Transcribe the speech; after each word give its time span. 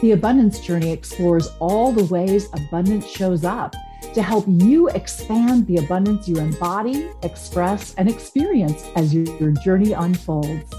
The 0.00 0.12
Abundance 0.12 0.60
Journey 0.60 0.92
explores 0.92 1.48
all 1.58 1.92
the 1.92 2.04
ways 2.04 2.48
abundance 2.54 3.06
shows 3.06 3.44
up 3.44 3.76
to 4.14 4.22
help 4.22 4.46
you 4.48 4.88
expand 4.88 5.66
the 5.66 5.76
abundance 5.76 6.26
you 6.26 6.38
embody, 6.38 7.10
express, 7.22 7.94
and 7.96 8.08
experience 8.08 8.82
as 8.96 9.12
your 9.12 9.50
journey 9.62 9.92
unfolds. 9.92 10.72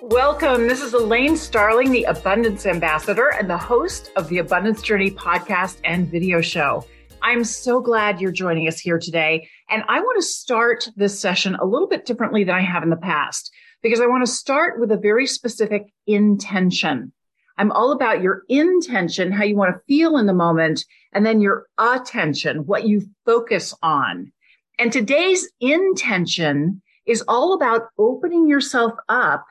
Welcome. 0.00 0.66
This 0.66 0.80
is 0.80 0.94
Elaine 0.94 1.36
Starling, 1.36 1.92
the 1.92 2.04
Abundance 2.04 2.64
Ambassador 2.64 3.34
and 3.38 3.50
the 3.50 3.58
host 3.58 4.12
of 4.16 4.30
the 4.30 4.38
Abundance 4.38 4.80
Journey 4.80 5.10
podcast 5.10 5.78
and 5.84 6.08
video 6.08 6.40
show. 6.40 6.86
I'm 7.22 7.44
so 7.44 7.82
glad 7.82 8.18
you're 8.18 8.32
joining 8.32 8.66
us 8.66 8.80
here 8.80 8.98
today. 8.98 9.46
And 9.70 9.84
I 9.88 10.00
want 10.00 10.20
to 10.20 10.26
start 10.26 10.88
this 10.96 11.20
session 11.20 11.54
a 11.54 11.64
little 11.64 11.88
bit 11.88 12.04
differently 12.04 12.42
than 12.42 12.56
I 12.56 12.62
have 12.62 12.82
in 12.82 12.90
the 12.90 12.96
past, 12.96 13.52
because 13.82 14.00
I 14.00 14.06
want 14.06 14.26
to 14.26 14.32
start 14.32 14.80
with 14.80 14.90
a 14.90 14.96
very 14.96 15.26
specific 15.26 15.86
intention. 16.06 17.12
I'm 17.56 17.70
all 17.70 17.92
about 17.92 18.20
your 18.20 18.42
intention, 18.48 19.30
how 19.30 19.44
you 19.44 19.54
want 19.54 19.74
to 19.74 19.82
feel 19.86 20.16
in 20.16 20.26
the 20.26 20.34
moment, 20.34 20.84
and 21.12 21.24
then 21.24 21.40
your 21.40 21.66
attention, 21.78 22.66
what 22.66 22.88
you 22.88 23.02
focus 23.24 23.74
on. 23.82 24.32
And 24.78 24.92
today's 24.92 25.48
intention 25.60 26.82
is 27.06 27.22
all 27.28 27.54
about 27.54 27.88
opening 27.98 28.48
yourself 28.48 28.92
up 29.08 29.44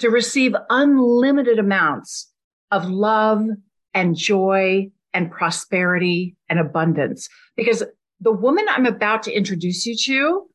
to 0.00 0.10
receive 0.10 0.54
unlimited 0.70 1.58
amounts 1.58 2.30
of 2.70 2.90
love 2.90 3.46
and 3.94 4.16
joy 4.16 4.90
and 5.14 5.30
prosperity 5.30 6.36
and 6.48 6.58
abundance. 6.58 7.28
Because 7.56 7.84
the 8.22 8.32
woman 8.32 8.66
I'm 8.68 8.86
about 8.86 9.22
to 9.24 9.32
introduce 9.32 9.84
you 9.84 9.96
to, 9.96 10.46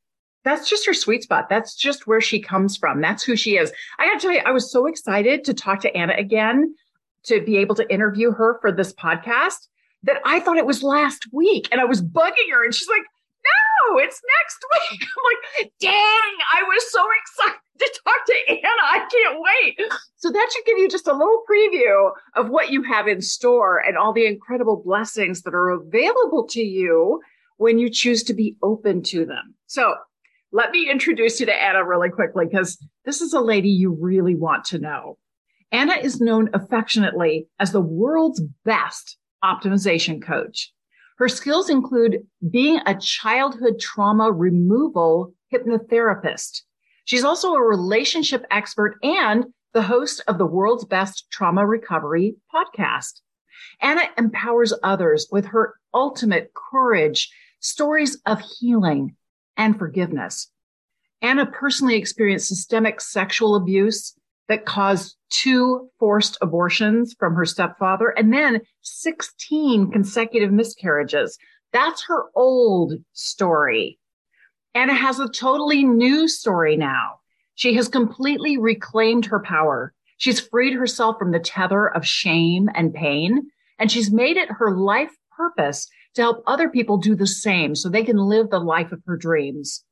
that's 0.44 0.70
just 0.70 0.86
her 0.86 0.94
sweet 0.94 1.23
spot. 1.23 1.50
That's 1.50 1.76
just 1.76 2.08
where 2.08 2.22
she 2.22 2.40
comes 2.40 2.78
from. 2.78 3.02
That's 3.02 3.23
who 3.23 3.36
she 3.36 3.58
is. 3.58 3.72
I 4.00 4.08
got 4.08 4.14
to 4.14 4.20
tell 4.20 4.32
you, 4.34 4.42
I 4.46 4.52
was 4.52 4.72
so 4.72 4.88
excited 4.88 5.44
to 5.44 5.54
talk 5.54 5.82
to 5.82 5.95
Anna 5.95 6.14
again, 6.18 6.73
to 7.23 7.42
be 7.42 7.58
able 7.58 7.76
to 7.76 7.92
interview 7.92 8.32
her 8.32 8.58
for 8.62 8.72
this 8.72 8.94
podcast 8.94 9.68
that 10.04 10.22
I 10.23 10.40
thought 10.40 10.58
it 10.58 10.66
was 10.66 10.84
last 10.84 11.28
week 11.34 11.68
and 11.72 11.82
I 11.82 11.86
was 11.86 12.02
bugging 12.02 12.52
her 12.52 12.64
and 12.64 12.73
she's 12.73 12.88
like, 12.88 13.04
no, 13.44 13.98
it's 13.98 14.22
next 14.40 14.66
week. 14.92 15.02
I'm 15.18 15.64
like, 15.64 15.72
dang, 15.82 15.92
I 15.92 16.64
was 16.66 16.92
so 16.92 17.06
excited 17.22 17.60
to 17.80 18.00
talk 18.06 18.26
to 18.26 18.34
Anna. 18.50 18.84
I 18.84 19.08
can't 19.12 19.40
wait. 19.42 19.92
So 20.16 20.32
that 20.32 20.50
should 20.54 20.66
give 20.66 20.78
you 20.78 20.88
just 20.88 21.08
a 21.08 21.14
little 21.14 21.44
preview 21.50 22.12
of 22.36 22.50
what 22.50 22.72
you 22.72 22.84
have 22.84 23.08
in 23.08 23.22
store 23.22 23.80
and 23.80 23.98
all 23.98 24.14
the 24.14 24.26
incredible 24.26 24.82
blessings 24.84 25.42
that 25.42 25.54
are 25.54 25.70
available 25.70 26.48
to 26.52 26.62
you 26.62 27.22
when 27.58 27.78
you 27.80 27.90
choose 27.90 28.24
to 28.24 28.34
be 28.34 28.56
open 28.64 29.04
to 29.04 29.26
them. 29.26 29.56
So 29.66 29.96
let 30.52 30.72
me 30.72 30.90
introduce 30.90 31.40
you 31.40 31.46
to 31.46 31.54
Anna 31.54 31.84
really 31.84 32.10
quickly 32.10 32.46
because 32.46 32.78
this 33.06 33.22
is 33.22 33.34
a 33.34 33.42
lady 33.42 33.70
you 33.70 33.98
really 34.00 34.36
want 34.36 34.64
to 34.66 34.80
know. 34.80 35.18
Anna 35.72 35.96
is 35.96 36.22
known 36.22 36.50
affectionately 36.54 37.48
as 37.60 37.72
the 37.72 37.82
world's 37.82 38.42
best 38.64 39.18
optimization 39.44 40.22
coach. 40.22 40.72
Her 41.18 41.28
skills 41.28 41.70
include 41.70 42.20
being 42.50 42.80
a 42.86 42.96
childhood 42.96 43.80
trauma 43.80 44.32
removal 44.32 45.34
hypnotherapist. 45.54 46.62
She's 47.06 47.24
also 47.24 47.54
a 47.54 47.62
relationship 47.62 48.46
expert 48.52 48.98
and 49.02 49.46
the 49.74 49.82
host 49.82 50.22
of 50.28 50.38
the 50.38 50.46
world's 50.46 50.86
best 50.86 51.26
trauma 51.32 51.66
recovery 51.66 52.36
podcast. 52.54 53.22
Anna 53.82 54.04
empowers 54.18 54.74
others 54.84 55.28
with 55.32 55.46
her 55.48 55.76
ultimate 55.94 56.52
courage, 56.72 57.30
stories 57.68 58.20
of 58.26 58.42
healing 58.60 59.16
and 59.58 59.78
forgiveness. 59.78 60.50
Anna 61.22 61.45
personally 61.45 61.95
experienced 61.95 62.48
systemic 62.48 63.02
sexual 63.02 63.55
abuse 63.55 64.14
that 64.48 64.66
caused 64.66 65.17
two 65.30 65.89
forced 66.00 66.38
abortions 66.42 67.16
from 67.20 67.36
her 67.36 67.45
stepfather 67.45 68.10
and 68.10 68.32
then 68.32 68.61
16 68.82 69.92
consecutive 69.92 70.52
miscarriages. 70.52 71.38
That's 71.73 72.05
her 72.08 72.26
old 72.36 72.94
story. 73.11 73.99
Anna 74.73 74.94
has 74.94 75.20
a 75.20 75.28
totally 75.28 75.84
new 75.84 76.28
story 76.28 76.78
now. 76.78 77.20
She 77.55 77.73
has 77.73 77.89
completely 77.89 78.58
reclaimed 78.58 79.26
her 79.26 79.39
power. 79.39 79.94
She's 80.17 80.39
freed 80.39 80.73
herself 80.73 81.17
from 81.20 81.32
the 81.32 81.39
tether 81.39 81.88
of 81.88 82.05
shame 82.05 82.70
and 82.73 82.94
pain, 82.94 83.49
and 83.80 83.92
she's 83.92 84.11
made 84.11 84.38
it 84.38 84.49
her 84.49 84.76
life 84.76 85.11
purpose 85.36 85.89
to 86.16 86.22
help 86.22 86.44
other 86.48 86.70
people 86.70 86.98
do 86.98 87.16
the 87.16 87.28
same 87.28 87.76
so 87.76 87.90
they 87.90 88.04
can 88.04 88.18
live 88.18 88.50
the 88.50 88.60
life 88.60 88.92
of 88.92 89.02
her 89.06 89.18
dreams. 89.18 89.84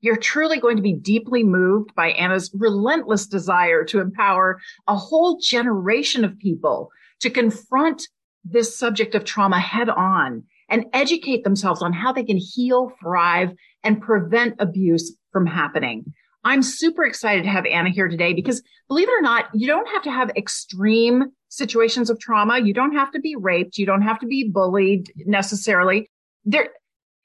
You're 0.00 0.16
truly 0.16 0.58
going 0.58 0.76
to 0.76 0.82
be 0.82 0.94
deeply 0.94 1.42
moved 1.42 1.94
by 1.94 2.12
Anna's 2.12 2.50
relentless 2.54 3.26
desire 3.26 3.84
to 3.84 4.00
empower 4.00 4.58
a 4.88 4.96
whole 4.96 5.38
generation 5.38 6.24
of 6.24 6.38
people 6.38 6.90
to 7.20 7.28
confront 7.28 8.08
this 8.44 8.78
subject 8.78 9.14
of 9.14 9.24
trauma 9.24 9.60
head 9.60 9.90
on 9.90 10.44
and 10.70 10.86
educate 10.92 11.44
themselves 11.44 11.82
on 11.82 11.92
how 11.92 12.12
they 12.12 12.24
can 12.24 12.38
heal, 12.38 12.92
thrive, 13.02 13.52
and 13.84 14.00
prevent 14.00 14.54
abuse 14.58 15.14
from 15.32 15.46
happening. 15.46 16.14
I'm 16.44 16.62
super 16.62 17.04
excited 17.04 17.44
to 17.44 17.50
have 17.50 17.66
Anna 17.66 17.90
here 17.90 18.08
today 18.08 18.32
because 18.32 18.62
believe 18.88 19.08
it 19.08 19.12
or 19.12 19.22
not, 19.22 19.46
you 19.54 19.66
don't 19.66 19.88
have 19.88 20.02
to 20.02 20.10
have 20.10 20.30
extreme 20.30 21.24
situations 21.48 22.08
of 22.08 22.18
trauma. 22.18 22.60
You 22.60 22.72
don't 22.72 22.94
have 22.94 23.10
to 23.12 23.20
be 23.20 23.36
raped. 23.36 23.76
You 23.76 23.86
don't 23.86 24.02
have 24.02 24.18
to 24.20 24.26
be 24.26 24.48
bullied 24.48 25.12
necessarily. 25.26 26.08
There, 26.44 26.70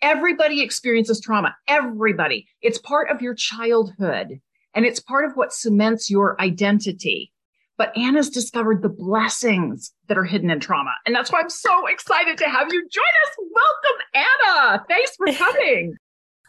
Everybody 0.02 0.62
experiences 0.62 1.20
trauma. 1.20 1.56
Everybody. 1.68 2.48
It's 2.62 2.78
part 2.78 3.10
of 3.10 3.22
your 3.22 3.34
childhood 3.34 4.40
and 4.74 4.86
it's 4.86 5.00
part 5.00 5.26
of 5.26 5.36
what 5.36 5.54
cements 5.54 6.10
your 6.10 6.40
identity. 6.40 7.32
But 7.78 7.98
Anna's 7.98 8.30
discovered 8.30 8.82
the 8.82 8.90
blessings 8.90 9.92
that 10.08 10.18
are 10.18 10.24
hidden 10.24 10.50
in 10.50 10.60
trauma. 10.60 10.94
And 11.06 11.16
that's 11.16 11.32
why 11.32 11.42
I'm 11.42 11.50
so 11.50 11.88
excited 11.88 12.38
to 12.38 12.46
have 12.46 12.72
you 12.72 12.88
join 12.90 13.04
us. 13.26 13.36
Welcome, 14.14 14.26
Anna. 14.70 14.86
Thanks 14.88 15.16
for 15.16 15.28
coming. 15.34 15.96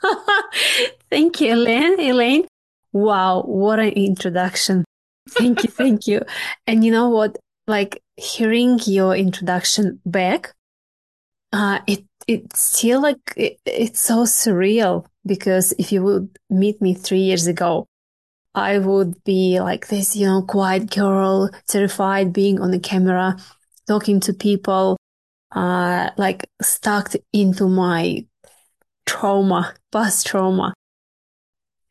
thank 1.10 1.40
you, 1.40 1.54
Elaine. 1.54 1.98
Elaine. 1.98 2.46
Wow, 2.96 3.42
what 3.42 3.78
an 3.78 3.90
introduction. 3.90 4.82
Thank 5.28 5.64
you, 5.64 5.70
thank 5.70 6.06
you. 6.06 6.22
And 6.66 6.82
you 6.82 6.90
know 6.90 7.10
what? 7.10 7.36
Like 7.66 8.02
hearing 8.16 8.78
your 8.86 9.14
introduction 9.14 10.00
back, 10.06 10.54
uh, 11.52 11.80
it 11.86 12.04
it's 12.26 12.58
still 12.58 13.02
like 13.02 13.18
it, 13.36 13.58
it's 13.66 14.00
so 14.00 14.24
surreal 14.24 15.04
because 15.26 15.74
if 15.78 15.92
you 15.92 16.02
would 16.04 16.38
meet 16.48 16.80
me 16.80 16.94
three 16.94 17.20
years 17.20 17.46
ago, 17.46 17.86
I 18.54 18.78
would 18.78 19.22
be 19.24 19.60
like 19.60 19.88
this, 19.88 20.16
you 20.16 20.24
know, 20.26 20.40
quiet 20.40 20.90
girl, 20.90 21.50
terrified 21.68 22.32
being 22.32 22.60
on 22.62 22.70
the 22.70 22.80
camera, 22.80 23.36
talking 23.86 24.20
to 24.20 24.32
people, 24.32 24.96
uh, 25.54 26.12
like 26.16 26.48
stuck 26.62 27.12
into 27.34 27.68
my 27.68 28.24
trauma, 29.06 29.74
past 29.92 30.26
trauma. 30.26 30.75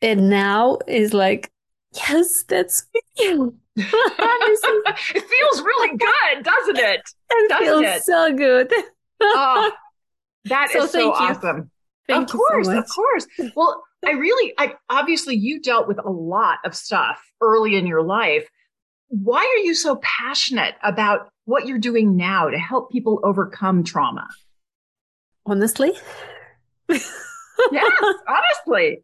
And 0.02 0.28
now 0.28 0.78
is 0.86 1.14
like, 1.14 1.50
yes, 1.92 2.44
that's 2.44 2.86
you. 3.18 3.56
it 3.76 5.02
feels 5.12 5.62
really 5.62 5.96
good, 5.96 6.44
doesn't 6.44 6.78
it? 6.78 7.00
It 7.30 7.48
doesn't 7.48 7.66
feels 7.66 7.82
it? 7.82 8.02
so 8.02 8.34
good. 8.34 8.72
oh, 9.22 9.72
that 10.46 10.70
so 10.70 10.84
is 10.84 10.90
so 10.90 11.12
awesome. 11.12 11.70
Of 12.08 12.28
course, 12.28 12.66
so 12.66 12.78
of 12.78 12.88
course. 12.88 13.26
Well, 13.56 13.82
I 14.04 14.12
really, 14.12 14.54
I 14.58 14.74
obviously 14.88 15.34
you 15.34 15.60
dealt 15.60 15.88
with 15.88 15.98
a 15.98 16.10
lot 16.10 16.58
of 16.64 16.74
stuff 16.74 17.20
early 17.40 17.76
in 17.76 17.86
your 17.86 18.02
life. 18.02 18.48
Why 19.08 19.38
are 19.38 19.64
you 19.64 19.74
so 19.74 19.96
passionate 19.96 20.74
about 20.82 21.28
what 21.44 21.66
you're 21.66 21.78
doing 21.78 22.16
now 22.16 22.48
to 22.48 22.58
help 22.58 22.90
people 22.90 23.20
overcome 23.24 23.84
trauma? 23.84 24.28
Honestly? 25.44 25.92
yes, 26.88 27.92
honestly. 28.28 29.02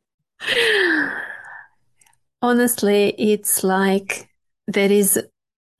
Honestly, 2.42 3.14
it's 3.18 3.62
like 3.62 4.28
there 4.66 4.90
is 4.90 5.20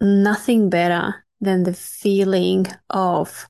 nothing 0.01 0.71
better 0.71 1.25
than 1.41 1.65
the 1.65 1.75
feeling 1.75 2.67
of 2.91 3.49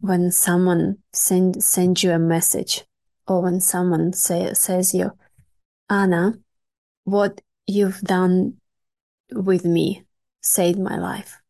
when 0.00 0.30
someone 0.30 0.98
send 1.12 1.62
send 1.62 2.02
you 2.02 2.12
a 2.12 2.18
message 2.18 2.84
or 3.26 3.42
when 3.42 3.60
someone 3.60 4.12
say, 4.12 4.52
says 4.54 4.94
you 4.94 5.12
anna 5.88 6.34
what 7.04 7.40
you've 7.66 8.00
done 8.00 8.54
with 9.32 9.64
me 9.64 10.04
saved 10.40 10.78
my 10.78 10.98
life 10.98 11.40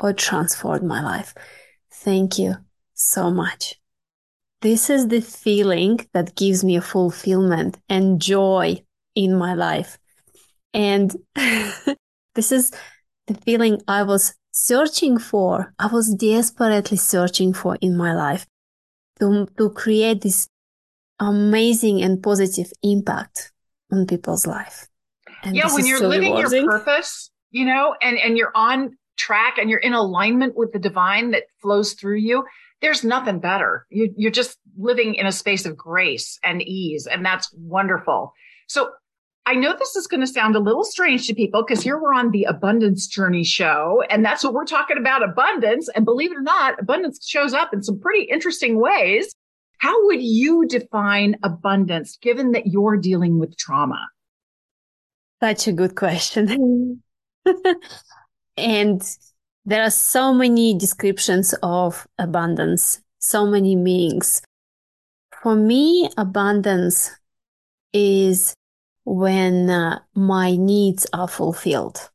or 0.00 0.12
transformed 0.12 0.84
my 0.84 1.02
life. 1.02 1.34
Thank 1.90 2.38
you 2.38 2.56
so 2.94 3.30
much 3.30 3.81
this 4.62 4.88
is 4.88 5.08
the 5.08 5.20
feeling 5.20 5.98
that 6.14 6.34
gives 6.36 6.64
me 6.64 6.76
a 6.76 6.82
fulfillment 6.82 7.78
and 7.88 8.20
joy 8.20 8.76
in 9.14 9.36
my 9.36 9.54
life 9.54 9.98
and 10.72 11.16
this 12.34 12.52
is 12.52 12.72
the 13.26 13.34
feeling 13.34 13.80
i 13.88 14.02
was 14.02 14.34
searching 14.52 15.18
for, 15.18 15.74
I 15.78 15.88
was 15.88 16.14
desperately 16.14 16.96
searching 16.96 17.52
for 17.52 17.76
in 17.80 17.96
my 17.96 18.14
life 18.14 18.46
to, 19.18 19.48
to 19.58 19.70
create 19.70 20.20
this 20.20 20.48
amazing 21.18 22.02
and 22.02 22.22
positive 22.22 22.70
impact 22.82 23.52
on 23.90 24.06
people's 24.06 24.46
life. 24.46 24.86
And 25.42 25.56
yeah, 25.56 25.72
when 25.72 25.86
you're 25.86 25.98
so 25.98 26.08
living 26.08 26.34
rewarding. 26.34 26.64
your 26.64 26.78
purpose, 26.78 27.30
you 27.50 27.64
know, 27.64 27.96
and, 28.00 28.18
and 28.18 28.38
you're 28.38 28.52
on 28.54 28.96
track 29.16 29.58
and 29.58 29.68
you're 29.68 29.80
in 29.80 29.94
alignment 29.94 30.56
with 30.56 30.72
the 30.72 30.78
divine 30.78 31.32
that 31.32 31.44
flows 31.60 31.94
through 31.94 32.18
you, 32.18 32.44
there's 32.82 33.04
nothing 33.04 33.38
better. 33.38 33.86
You, 33.90 34.12
you're 34.16 34.32
just 34.32 34.58
living 34.76 35.14
in 35.14 35.24
a 35.24 35.32
space 35.32 35.64
of 35.64 35.76
grace 35.76 36.38
and 36.42 36.60
ease. 36.60 37.06
And 37.06 37.24
that's 37.24 37.50
wonderful. 37.54 38.34
So 38.66 38.90
I 39.46 39.54
know 39.54 39.74
this 39.76 39.96
is 39.96 40.08
going 40.08 40.20
to 40.20 40.26
sound 40.26 40.56
a 40.56 40.60
little 40.60 40.84
strange 40.84 41.26
to 41.28 41.34
people 41.34 41.64
because 41.64 41.82
here 41.82 41.98
we're 42.00 42.12
on 42.12 42.32
the 42.32 42.44
abundance 42.44 43.06
journey 43.06 43.44
show 43.44 44.02
and 44.10 44.24
that's 44.24 44.44
what 44.44 44.52
we're 44.52 44.64
talking 44.64 44.98
about 44.98 45.22
abundance. 45.22 45.88
And 45.94 46.04
believe 46.04 46.32
it 46.32 46.36
or 46.36 46.42
not, 46.42 46.80
abundance 46.80 47.26
shows 47.26 47.54
up 47.54 47.72
in 47.72 47.82
some 47.82 48.00
pretty 48.00 48.24
interesting 48.24 48.80
ways. 48.80 49.32
How 49.78 50.06
would 50.06 50.22
you 50.22 50.66
define 50.66 51.36
abundance 51.42 52.16
given 52.20 52.52
that 52.52 52.66
you're 52.66 52.96
dealing 52.96 53.38
with 53.38 53.56
trauma? 53.56 54.08
Such 55.40 55.66
a 55.66 55.72
good 55.72 55.96
question. 55.96 57.02
and 58.56 59.02
there 59.64 59.82
are 59.82 59.90
so 59.90 60.34
many 60.34 60.76
descriptions 60.76 61.54
of 61.62 62.06
abundance, 62.18 63.00
so 63.18 63.46
many 63.46 63.76
meanings. 63.76 64.42
For 65.42 65.54
me, 65.54 66.08
abundance 66.16 67.10
is 67.92 68.54
when 69.04 69.70
uh, 69.70 70.00
my 70.14 70.56
needs 70.56 71.06
are 71.12 71.28
fulfilled 71.28 72.10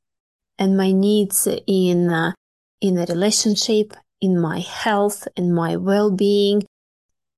and 0.58 0.78
my 0.78 0.92
needs 0.92 1.48
in 1.68 2.10
uh, 2.10 2.34
in 2.82 2.98
a 2.98 3.06
relationship 3.06 3.94
in 4.22 4.40
my 4.40 4.60
health 4.60 5.28
and 5.36 5.54
my 5.54 5.76
well-being 5.76 6.64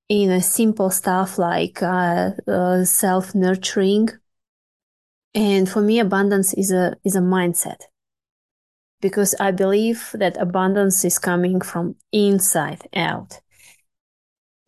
in 0.07 0.29
a 0.31 0.41
simple 0.41 0.89
stuff 0.89 1.37
like 1.37 1.81
uh, 1.81 2.31
uh 2.47 2.83
self-nurturing 2.83 4.09
and 5.33 5.69
for 5.69 5.81
me 5.81 5.99
abundance 5.99 6.53
is 6.53 6.71
a 6.71 6.95
is 7.03 7.15
a 7.15 7.21
mindset 7.21 7.88
because 9.01 9.35
i 9.39 9.51
believe 9.51 10.11
that 10.13 10.37
abundance 10.37 11.03
is 11.05 11.19
coming 11.19 11.61
from 11.61 11.95
inside 12.11 12.87
out 12.95 13.39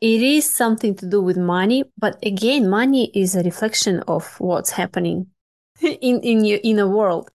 it 0.02 0.24
is 0.24 0.50
something 0.50 0.96
to 0.96 1.06
do 1.06 1.22
with 1.22 1.38
money, 1.38 1.84
but 1.96 2.18
again, 2.26 2.68
money 2.68 3.12
is 3.14 3.36
a 3.36 3.44
reflection 3.44 4.00
of 4.08 4.36
what's 4.40 4.72
happening 4.72 5.28
in 5.82 6.20
in 6.22 6.44
your 6.44 6.60
in 6.64 6.80
a 6.80 6.88
world. 6.88 7.30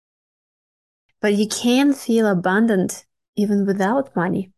But 1.20 1.34
you 1.34 1.46
can 1.46 1.94
feel 1.94 2.26
abundant 2.26 3.06
even 3.36 3.66
without 3.66 4.14
money. 4.16 4.52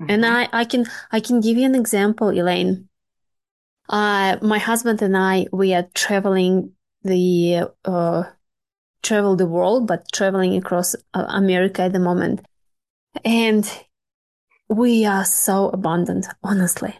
Mm-hmm. 0.00 0.10
And 0.10 0.26
I, 0.26 0.48
I 0.52 0.64
can 0.64 0.86
I 1.12 1.20
can 1.20 1.40
give 1.40 1.58
you 1.58 1.66
an 1.66 1.74
example, 1.74 2.30
Elaine. 2.30 2.88
Uh, 3.86 4.38
my 4.40 4.58
husband 4.58 5.02
and 5.02 5.16
I 5.16 5.46
we 5.52 5.74
are 5.74 5.86
traveling 5.94 6.72
the 7.02 7.68
uh, 7.84 8.22
travel 9.02 9.36
the 9.36 9.46
world, 9.46 9.86
but 9.86 10.10
traveling 10.12 10.56
across 10.56 10.94
uh, 11.14 11.24
America 11.28 11.82
at 11.82 11.92
the 11.92 11.98
moment, 11.98 12.40
and 13.24 13.70
we 14.68 15.04
are 15.04 15.24
so 15.24 15.68
abundant, 15.70 16.26
honestly 16.42 16.94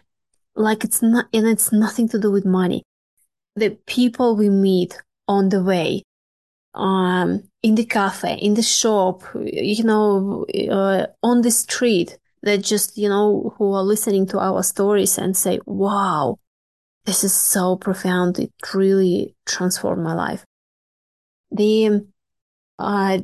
like 0.55 0.83
it's 0.83 1.01
not, 1.01 1.27
and 1.33 1.47
it's 1.47 1.71
nothing 1.71 2.07
to 2.09 2.19
do 2.19 2.31
with 2.31 2.45
money. 2.45 2.83
The 3.55 3.71
people 3.87 4.35
we 4.35 4.49
meet 4.49 5.01
on 5.27 5.49
the 5.49 5.63
way, 5.63 6.03
um, 6.73 7.43
in 7.61 7.75
the 7.75 7.85
cafe, 7.85 8.35
in 8.35 8.55
the 8.55 8.61
shop, 8.61 9.23
you 9.35 9.83
know, 9.83 10.45
uh, 10.71 11.07
on 11.21 11.41
the 11.41 11.51
street 11.51 12.17
that 12.41 12.63
just, 12.63 12.97
you 12.97 13.09
know, 13.09 13.53
who 13.57 13.73
are 13.73 13.83
listening 13.83 14.27
to 14.27 14.39
our 14.39 14.63
stories 14.63 15.17
and 15.17 15.37
say, 15.37 15.59
wow, 15.65 16.37
this 17.05 17.23
is 17.23 17.33
so 17.33 17.75
profound. 17.75 18.39
It 18.39 18.51
really 18.73 19.35
transformed 19.45 20.03
my 20.03 20.13
life. 20.13 20.45
The, 21.53 22.05
uh, 22.79 23.19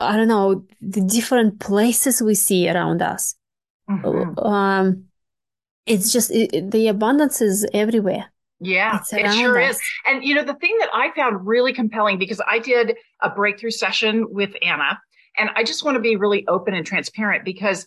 I 0.00 0.16
don't 0.16 0.28
know, 0.28 0.66
the 0.80 1.00
different 1.00 1.60
places 1.60 2.22
we 2.22 2.34
see 2.34 2.68
around 2.68 3.02
us. 3.02 3.34
Mm-hmm. 3.88 4.38
Um, 4.38 5.04
it's 5.86 6.12
just 6.12 6.30
it, 6.30 6.70
the 6.70 6.88
abundance 6.88 7.40
is 7.40 7.66
everywhere. 7.74 8.32
Yeah, 8.60 9.00
it 9.10 9.32
sure 9.32 9.60
us. 9.60 9.76
is. 9.76 9.82
And 10.06 10.22
you 10.22 10.34
know, 10.34 10.44
the 10.44 10.54
thing 10.54 10.76
that 10.80 10.90
I 10.92 11.10
found 11.16 11.46
really 11.46 11.72
compelling 11.72 12.18
because 12.18 12.40
I 12.46 12.58
did 12.58 12.96
a 13.22 13.30
breakthrough 13.30 13.70
session 13.70 14.26
with 14.30 14.54
Anna, 14.62 15.00
and 15.38 15.50
I 15.56 15.64
just 15.64 15.84
want 15.84 15.96
to 15.96 16.00
be 16.00 16.16
really 16.16 16.46
open 16.46 16.74
and 16.74 16.86
transparent 16.86 17.44
because 17.44 17.86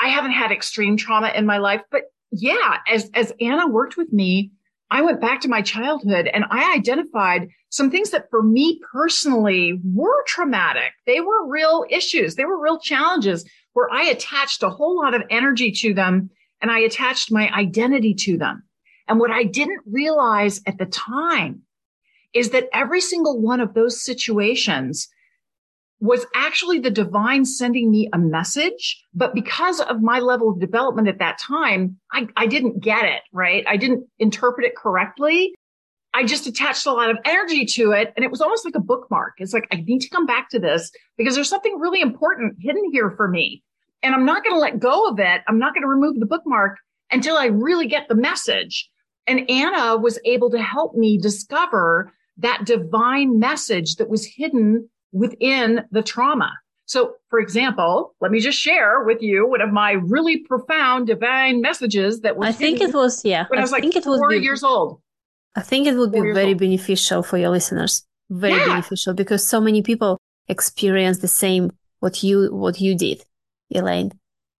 I 0.00 0.08
haven't 0.08 0.32
had 0.32 0.52
extreme 0.52 0.96
trauma 0.96 1.32
in 1.34 1.46
my 1.46 1.58
life, 1.58 1.82
but 1.90 2.02
yeah, 2.30 2.78
as 2.88 3.10
as 3.14 3.32
Anna 3.40 3.68
worked 3.68 3.96
with 3.96 4.12
me, 4.12 4.50
I 4.90 5.02
went 5.02 5.20
back 5.20 5.40
to 5.40 5.48
my 5.48 5.62
childhood 5.62 6.28
and 6.32 6.44
I 6.50 6.74
identified 6.74 7.48
some 7.70 7.90
things 7.90 8.10
that 8.10 8.30
for 8.30 8.42
me 8.42 8.80
personally 8.92 9.80
were 9.84 10.24
traumatic. 10.26 10.92
They 11.06 11.20
were 11.20 11.48
real 11.48 11.84
issues. 11.90 12.36
They 12.36 12.44
were 12.44 12.60
real 12.60 12.78
challenges 12.78 13.48
where 13.72 13.90
I 13.92 14.04
attached 14.04 14.62
a 14.62 14.70
whole 14.70 14.96
lot 14.96 15.14
of 15.14 15.22
energy 15.28 15.72
to 15.72 15.92
them 15.92 16.30
and 16.62 16.70
I 16.70 16.80
attached 16.80 17.32
my 17.32 17.50
identity 17.52 18.14
to 18.14 18.38
them. 18.38 18.62
And 19.08 19.18
what 19.18 19.30
I 19.30 19.44
didn't 19.44 19.82
realize 19.86 20.60
at 20.66 20.78
the 20.78 20.86
time 20.86 21.62
is 22.32 22.50
that 22.50 22.68
every 22.72 23.00
single 23.00 23.40
one 23.40 23.60
of 23.60 23.74
those 23.74 24.02
situations 24.02 25.08
was 26.00 26.26
actually 26.34 26.78
the 26.78 26.90
divine 26.90 27.44
sending 27.44 27.90
me 27.90 28.08
a 28.12 28.18
message. 28.18 29.02
But 29.14 29.34
because 29.34 29.80
of 29.80 30.02
my 30.02 30.18
level 30.18 30.50
of 30.50 30.60
development 30.60 31.08
at 31.08 31.18
that 31.18 31.38
time, 31.38 31.98
I, 32.12 32.28
I 32.36 32.46
didn't 32.46 32.80
get 32.80 33.04
it, 33.04 33.22
right? 33.32 33.64
I 33.66 33.76
didn't 33.76 34.06
interpret 34.18 34.66
it 34.66 34.76
correctly. 34.76 35.54
I 36.12 36.24
just 36.24 36.46
attached 36.46 36.86
a 36.86 36.92
lot 36.92 37.10
of 37.10 37.18
energy 37.24 37.64
to 37.66 37.92
it. 37.92 38.12
And 38.16 38.24
it 38.24 38.30
was 38.30 38.40
almost 38.40 38.64
like 38.64 38.74
a 38.74 38.80
bookmark. 38.80 39.34
It's 39.38 39.52
like, 39.52 39.68
I 39.72 39.76
need 39.76 40.00
to 40.00 40.10
come 40.10 40.26
back 40.26 40.50
to 40.50 40.58
this 40.58 40.90
because 41.16 41.34
there's 41.34 41.48
something 41.48 41.78
really 41.78 42.00
important 42.00 42.56
hidden 42.60 42.90
here 42.92 43.10
for 43.16 43.28
me 43.28 43.62
and 44.06 44.14
I'm 44.14 44.24
not 44.24 44.44
going 44.44 44.54
to 44.54 44.60
let 44.60 44.78
go 44.78 45.08
of 45.08 45.18
it. 45.18 45.42
I'm 45.48 45.58
not 45.58 45.74
going 45.74 45.82
to 45.82 45.88
remove 45.88 46.20
the 46.20 46.26
bookmark 46.26 46.78
until 47.10 47.36
I 47.36 47.46
really 47.46 47.88
get 47.88 48.08
the 48.08 48.14
message. 48.14 48.88
And 49.26 49.50
Anna 49.50 49.96
was 49.96 50.20
able 50.24 50.50
to 50.50 50.62
help 50.62 50.94
me 50.94 51.18
discover 51.18 52.12
that 52.38 52.64
divine 52.64 53.40
message 53.40 53.96
that 53.96 54.08
was 54.08 54.24
hidden 54.24 54.88
within 55.16 55.84
the 55.90 56.02
trauma. 56.02 56.52
So, 56.84 57.14
for 57.30 57.40
example, 57.40 58.14
let 58.20 58.30
me 58.30 58.38
just 58.38 58.58
share 58.58 59.02
with 59.04 59.20
you 59.20 59.48
one 59.48 59.60
of 59.60 59.72
my 59.72 59.92
really 59.92 60.38
profound 60.38 61.08
divine 61.08 61.60
messages 61.60 62.20
that 62.20 62.36
was. 62.36 62.48
I 62.48 62.52
think 62.52 62.80
it 62.80 62.94
was 62.94 63.24
yeah. 63.24 63.46
When 63.48 63.58
I, 63.58 63.62
I 63.62 63.64
was 63.64 63.72
like 63.72 63.92
four 64.04 64.28
be, 64.28 64.38
years 64.38 64.62
old. 64.62 65.00
I 65.56 65.62
think 65.62 65.86
it 65.86 65.96
would 65.96 66.12
be 66.12 66.20
very 66.20 66.48
old. 66.48 66.58
beneficial 66.58 67.22
for 67.22 67.38
your 67.38 67.50
listeners. 67.50 68.04
Very 68.30 68.58
yeah. 68.58 68.66
beneficial 68.66 69.14
because 69.14 69.44
so 69.46 69.60
many 69.60 69.82
people 69.82 70.18
experience 70.48 71.18
the 71.18 71.28
same 71.28 71.70
what 72.00 72.22
you 72.22 72.54
what 72.54 72.80
you 72.80 72.96
did. 72.96 73.24
Elaine? 73.70 74.12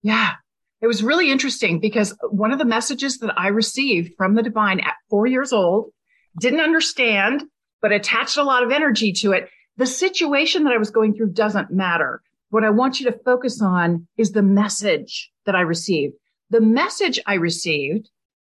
Yeah. 0.02 0.32
It 0.80 0.88
was 0.88 1.02
really 1.02 1.30
interesting 1.30 1.80
because 1.80 2.16
one 2.30 2.52
of 2.52 2.58
the 2.58 2.64
messages 2.64 3.18
that 3.18 3.32
I 3.38 3.48
received 3.48 4.12
from 4.16 4.34
the 4.34 4.42
divine 4.42 4.80
at 4.80 4.94
four 5.08 5.26
years 5.26 5.52
old, 5.52 5.90
didn't 6.38 6.60
understand, 6.60 7.44
but 7.80 7.92
attached 7.92 8.36
a 8.36 8.42
lot 8.42 8.62
of 8.62 8.70
energy 8.70 9.12
to 9.20 9.32
it. 9.32 9.48
The 9.76 9.86
situation 9.86 10.64
that 10.64 10.72
I 10.72 10.78
was 10.78 10.90
going 10.90 11.14
through 11.14 11.32
doesn't 11.32 11.70
matter. 11.70 12.22
What 12.50 12.64
I 12.64 12.70
want 12.70 13.00
you 13.00 13.10
to 13.10 13.18
focus 13.24 13.60
on 13.60 14.06
is 14.16 14.32
the 14.32 14.42
message 14.42 15.30
that 15.44 15.54
I 15.54 15.60
received. 15.60 16.14
The 16.50 16.60
message 16.60 17.20
I 17.26 17.34
received 17.34 18.08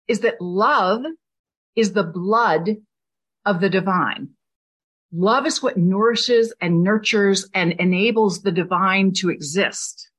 is 0.09 0.21
that 0.21 0.41
love 0.41 1.03
is 1.77 1.93
the 1.93 2.05
blood 2.05 2.77
of 3.47 3.61
the 3.61 3.71
divine. 3.71 4.31
Love 5.13 5.47
is 5.47 5.63
what 5.63 5.77
nourishes 5.77 6.53
and 6.61 6.83
nurtures 6.83 7.49
and 7.55 7.73
enables 7.73 8.43
the 8.43 8.53
divine 8.53 9.13
to 9.13 9.31
exist. 9.31 10.11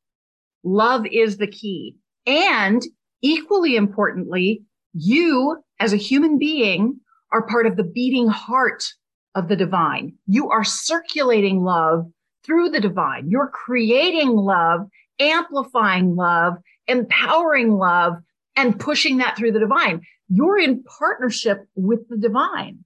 Love 0.64 1.06
is 1.12 1.38
the 1.38 1.48
key. 1.48 1.98
And 2.26 2.82
equally 3.22 3.76
importantly, 3.76 4.64
you 4.94 5.58
as 5.80 5.92
a 5.92 5.98
human 5.98 6.40
being 6.40 7.02
are 7.32 7.46
part 7.46 7.68
of 7.68 7.76
the 7.76 7.84
beating 7.84 8.28
heart 8.28 8.86
of 9.36 9.48
the 9.48 9.56
divine. 9.56 10.14
You 10.26 10.50
are 10.50 10.64
circulating 10.64 11.62
love 11.62 12.06
through 12.44 12.70
the 12.70 12.80
divine. 12.80 13.30
You're 13.30 13.50
creating 13.50 14.30
love, 14.30 14.88
amplifying 15.20 16.16
love, 16.16 16.56
empowering 16.88 17.74
love, 17.74 18.14
and 18.56 18.80
pushing 18.80 19.18
that 19.18 19.38
through 19.38 19.52
the 19.52 19.60
divine. 19.60 20.02
You're 20.30 20.58
in 20.58 20.84
partnership 20.84 21.68
with 21.76 22.08
the 22.10 22.18
divine. 22.18 22.80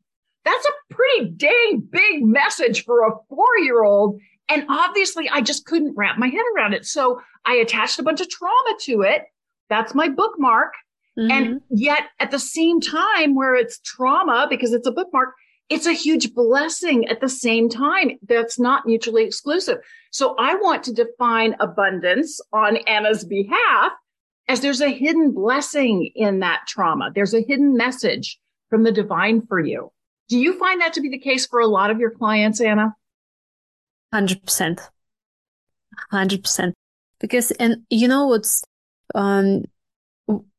That's 0.46 0.66
a 0.66 0.94
pretty 0.94 1.32
dang 1.32 1.88
big 1.90 2.24
message 2.26 2.84
for 2.84 3.08
a 3.08 3.12
four 3.30 3.58
year 3.60 3.84
old. 3.84 4.20
And 4.48 4.66
obviously 4.68 5.30
I 5.30 5.42
just 5.42 5.66
couldn't 5.66 5.96
wrap 5.96 6.18
my 6.18 6.28
head 6.28 6.44
around 6.56 6.74
it. 6.74 6.86
So 6.86 7.22
I 7.46 7.56
attached 7.56 8.00
a 8.00 8.04
bunch 8.04 8.20
of 8.20 8.30
trauma 8.30 8.76
to 8.82 9.02
it. 9.02 9.24
That's 9.70 9.94
my 9.94 10.10
bookmark. 10.10 10.74
Mm-hmm. 11.18 11.32
And 11.32 11.62
yet 11.70 12.04
at 12.20 12.32
the 12.32 12.40
same 12.40 12.82
time 12.82 13.36
where 13.36 13.56
it's 13.56 13.80
trauma 13.80 14.48
because 14.50 14.74
it's 14.74 14.88
a 14.88 14.92
bookmark, 14.92 15.30
it's 15.70 15.86
a 15.86 15.94
huge 15.94 16.34
blessing 16.34 17.08
at 17.08 17.22
the 17.22 17.30
same 17.30 17.70
time. 17.70 18.18
That's 18.28 18.60
not 18.60 18.86
mutually 18.86 19.24
exclusive. 19.24 19.78
So 20.12 20.36
I 20.38 20.56
want 20.56 20.84
to 20.86 20.94
define 20.94 21.56
abundance 21.60 22.42
on 22.52 22.78
Anna's 22.78 23.24
behalf 23.24 23.92
as 24.48 24.62
there's 24.62 24.82
a 24.82 24.90
hidden 24.90 25.32
blessing 25.32 26.12
in 26.16 26.40
that 26.40 26.62
trauma. 26.68 27.12
There's 27.14 27.36
a 27.36 27.46
hidden 27.48 27.78
message 27.78 28.40
from 28.70 28.84
the 28.84 28.92
divine 28.92 29.46
for 29.46 29.60
you. 29.60 29.92
Do 30.28 30.40
you 30.40 30.58
find 30.58 30.82
that 30.82 30.94
to 30.94 31.02
be 31.02 31.10
the 31.10 31.20
case 31.20 31.46
for 31.46 31.60
a 31.60 31.68
lot 31.68 31.92
of 31.92 32.00
your 32.00 32.12
clients, 32.12 32.60
Anna? 32.60 32.96
100%. 34.14 34.80
100%. 36.12 36.74
Because, 37.20 37.52
and 37.52 37.78
you 37.90 38.08
know 38.08 38.28
what's, 38.28 38.64
um, 39.14 39.66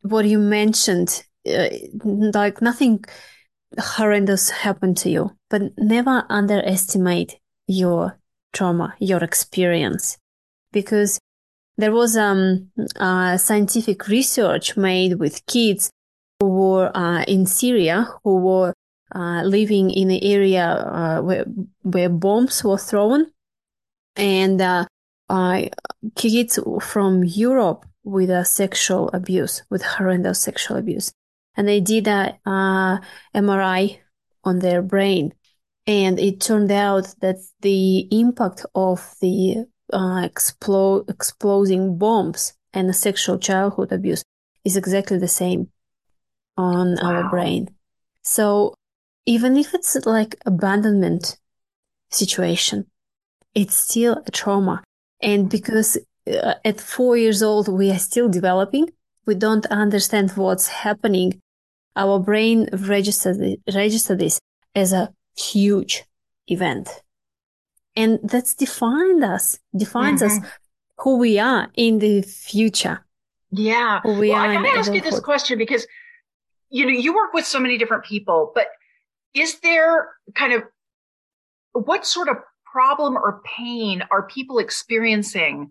what 0.02 0.24
you 0.24 0.38
mentioned, 0.38 1.24
uh, 1.48 1.68
like 2.04 2.62
nothing 2.62 3.04
horrendous 3.78 4.50
happened 4.50 4.96
to 4.98 5.10
you, 5.10 5.36
but 5.48 5.62
never 5.78 6.24
underestimate 6.28 7.38
your 7.66 8.18
trauma, 8.52 8.94
your 8.98 9.22
experience, 9.22 10.18
because 10.72 11.20
there 11.76 11.92
was 11.92 12.16
um, 12.16 12.70
scientific 13.38 14.08
research 14.08 14.76
made 14.76 15.18
with 15.18 15.46
kids 15.46 15.90
who 16.40 16.48
were 16.48 16.96
uh, 16.96 17.22
in 17.24 17.46
Syria 17.46 18.08
who 18.24 18.36
were 18.36 18.74
uh, 19.14 19.42
living 19.44 19.90
in 19.90 20.10
an 20.10 20.20
area 20.22 20.66
uh, 20.66 21.20
where 21.20 21.44
where 21.82 22.08
bombs 22.08 22.62
were 22.64 22.78
thrown, 22.78 23.26
and 24.16 24.60
uh, 24.60 24.84
kids 26.16 26.58
from 26.80 27.24
Europe 27.24 27.86
with 28.04 28.30
a 28.30 28.44
sexual 28.44 29.10
abuse, 29.12 29.62
with 29.70 29.82
horrendous 29.82 30.40
sexual 30.42 30.76
abuse, 30.76 31.12
and 31.56 31.68
they 31.68 31.80
did 31.80 32.06
a 32.06 32.38
MRI 33.34 33.98
on 34.44 34.58
their 34.60 34.82
brain 34.82 35.32
and 35.86 36.20
it 36.20 36.40
turned 36.40 36.70
out 36.70 37.14
that 37.20 37.38
the 37.62 38.06
impact 38.10 38.64
of 38.74 39.14
the 39.20 39.66
uh, 39.92 40.20
explode, 40.22 41.08
exploding 41.10 41.98
bombs 41.98 42.52
and 42.72 42.94
sexual 42.94 43.38
childhood 43.38 43.90
abuse 43.92 44.22
is 44.64 44.76
exactly 44.76 45.18
the 45.18 45.28
same 45.28 45.68
on 46.56 46.96
wow. 47.02 47.14
our 47.14 47.30
brain. 47.30 47.68
So 48.22 48.74
even 49.26 49.56
if 49.56 49.74
it's 49.74 49.96
like 50.06 50.36
abandonment 50.46 51.38
situation, 52.10 52.86
it's 53.54 53.76
still 53.76 54.22
a 54.24 54.30
trauma. 54.30 54.84
And 55.20 55.50
because 55.50 55.98
uh, 56.30 56.54
at 56.64 56.80
four 56.80 57.16
years 57.16 57.42
old, 57.42 57.68
we 57.68 57.90
are 57.90 57.98
still 57.98 58.28
developing, 58.28 58.90
we 59.26 59.34
don't 59.34 59.66
understand 59.66 60.30
what's 60.32 60.68
happening. 60.68 61.40
Our 61.96 62.18
brain 62.18 62.68
registers, 62.72 63.38
register 63.74 64.14
this 64.14 64.40
as 64.74 64.92
a 64.92 65.12
huge 65.36 66.04
event. 66.46 66.88
And 67.96 68.20
that's 68.22 68.54
defined 68.54 69.24
us, 69.24 69.58
defines 69.76 70.22
mm-hmm. 70.22 70.44
us 70.44 70.50
who 70.98 71.18
we 71.18 71.38
are 71.38 71.68
in 71.74 71.98
the 71.98 72.22
future. 72.22 73.04
Yeah. 73.50 74.00
Who 74.02 74.18
we 74.18 74.30
well, 74.30 74.38
are 74.38 74.48
I 74.48 74.54
gotta 74.54 74.78
ask 74.78 74.92
you 74.92 75.00
this 75.00 75.20
question 75.20 75.58
because 75.58 75.86
you 76.70 76.86
know, 76.86 76.92
you 76.92 77.12
work 77.12 77.34
with 77.34 77.44
so 77.44 77.58
many 77.58 77.76
different 77.78 78.04
people, 78.04 78.52
but 78.54 78.68
is 79.34 79.58
there 79.60 80.08
kind 80.34 80.52
of 80.52 80.62
what 81.72 82.06
sort 82.06 82.28
of 82.28 82.36
problem 82.64 83.16
or 83.16 83.42
pain 83.44 84.02
are 84.10 84.22
people 84.22 84.58
experiencing 84.58 85.70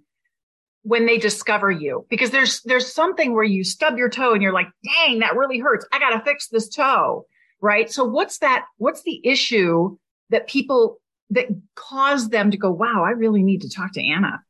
when 0.84 1.06
they 1.06 1.18
discover 1.18 1.70
you? 1.70 2.06
Because 2.10 2.32
there's 2.32 2.62
there's 2.64 2.94
something 2.94 3.34
where 3.34 3.44
you 3.44 3.64
stub 3.64 3.98
your 3.98 4.10
toe 4.10 4.34
and 4.34 4.42
you're 4.42 4.54
like, 4.54 4.70
dang, 4.84 5.20
that 5.20 5.36
really 5.36 5.60
hurts. 5.60 5.86
I 5.92 6.00
gotta 6.00 6.24
fix 6.24 6.48
this 6.48 6.70
toe 6.70 7.26
right? 7.62 7.92
So 7.92 8.04
what's 8.06 8.40
that? 8.40 8.66
What's 8.78 9.04
the 9.04 9.22
issue 9.24 9.98
that 10.30 10.48
people 10.48 11.00
that 11.32 11.48
cause 11.76 12.30
them 12.30 12.52
to 12.52 12.58
go, 12.58 12.72
wow, 12.72 13.04
I 13.06 13.12
really 13.12 13.44
need 13.44 13.62
to 13.62 13.70
talk 13.70 13.94
to 13.94 14.06
Anna? 14.06 14.42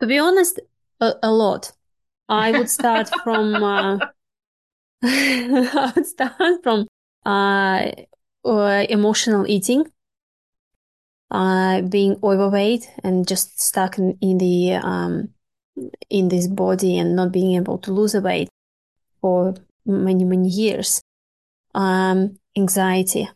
To 0.00 0.06
be 0.06 0.18
honest, 0.18 0.60
a, 1.00 1.14
a 1.22 1.30
lot. 1.30 1.72
I 2.28 2.52
would 2.52 2.70
start 2.70 3.10
from, 3.24 3.54
uh, 3.54 3.98
I 5.02 5.92
would 5.94 6.06
start 6.06 6.62
from, 6.62 6.86
uh, 7.24 7.90
uh, 8.44 8.86
emotional 8.88 9.46
eating, 9.46 9.84
uh, 11.32 11.82
being 11.82 12.16
overweight 12.22 12.88
and 13.02 13.26
just 13.26 13.60
stuck 13.60 13.98
in, 13.98 14.16
in 14.20 14.38
the, 14.38 14.74
um, 14.74 15.30
in 16.08 16.28
this 16.28 16.46
body 16.46 16.98
and 16.98 17.16
not 17.16 17.32
being 17.32 17.56
able 17.56 17.78
to 17.78 17.92
lose 17.92 18.14
weight 18.14 18.48
for 19.20 19.54
many, 19.84 20.22
many 20.22 20.48
years 20.48 21.02
um, 21.74 22.38
anxiety 22.56 23.28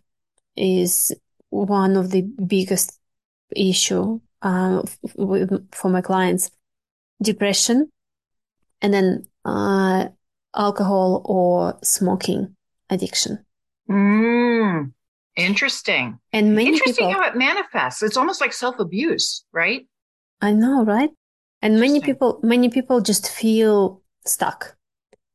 is 0.57 1.15
one 1.51 1.97
of 1.97 2.11
the 2.11 2.23
biggest 2.23 2.99
issue 3.55 4.21
uh, 4.43 4.83
for 5.73 5.89
my 5.89 6.01
clients. 6.01 6.51
Depression, 7.23 7.91
and 8.83 8.93
then 8.93 9.27
uh, 9.47 10.09
alcohol 10.55 11.23
or 11.25 11.79
smoking 11.83 12.55
addiction. 12.91 13.43
Mm, 13.89 14.93
interesting. 15.37 16.19
And 16.33 16.55
many 16.55 16.69
interesting 16.69 17.09
people, 17.09 17.23
how 17.23 17.29
it 17.29 17.37
manifests. 17.37 18.03
It's 18.03 18.17
almost 18.17 18.41
like 18.41 18.53
self 18.53 18.79
abuse, 18.79 19.45
right? 19.53 19.87
I 20.41 20.53
know, 20.53 20.85
right? 20.85 21.11
And 21.63 21.81
many 21.81 22.01
people, 22.01 22.41
many 22.43 22.69
people 22.69 23.01
just 23.01 23.31
feel 23.31 24.03
stuck. 24.25 24.77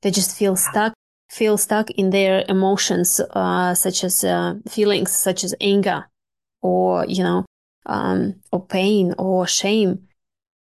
They 0.01 0.11
just 0.11 0.37
feel 0.37 0.53
yeah. 0.53 0.71
stuck 0.71 0.93
feel 1.31 1.57
stuck 1.57 1.89
in 1.91 2.09
their 2.09 2.43
emotions, 2.49 3.21
uh, 3.31 3.73
such 3.73 4.03
as 4.03 4.21
uh, 4.23 4.55
feelings 4.67 5.11
such 5.11 5.45
as 5.45 5.55
anger 5.61 6.05
or, 6.61 7.05
you 7.07 7.23
know, 7.23 7.45
um, 7.85 8.35
or 8.51 8.65
pain 8.65 9.15
or 9.17 9.47
shame 9.47 10.07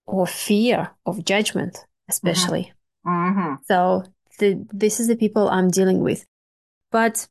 or 0.07 0.27
fear 0.27 0.91
of 1.07 1.25
judgment, 1.25 1.79
especially. 2.09 2.73
Mm-hmm. 3.07 3.39
Mm-hmm. 3.39 3.55
So 3.69 4.03
the, 4.41 4.67
this 4.73 4.99
is 4.99 5.07
the 5.07 5.15
people 5.15 5.49
I'm 5.49 5.71
dealing 5.71 6.01
with. 6.01 6.27
But 6.91 7.29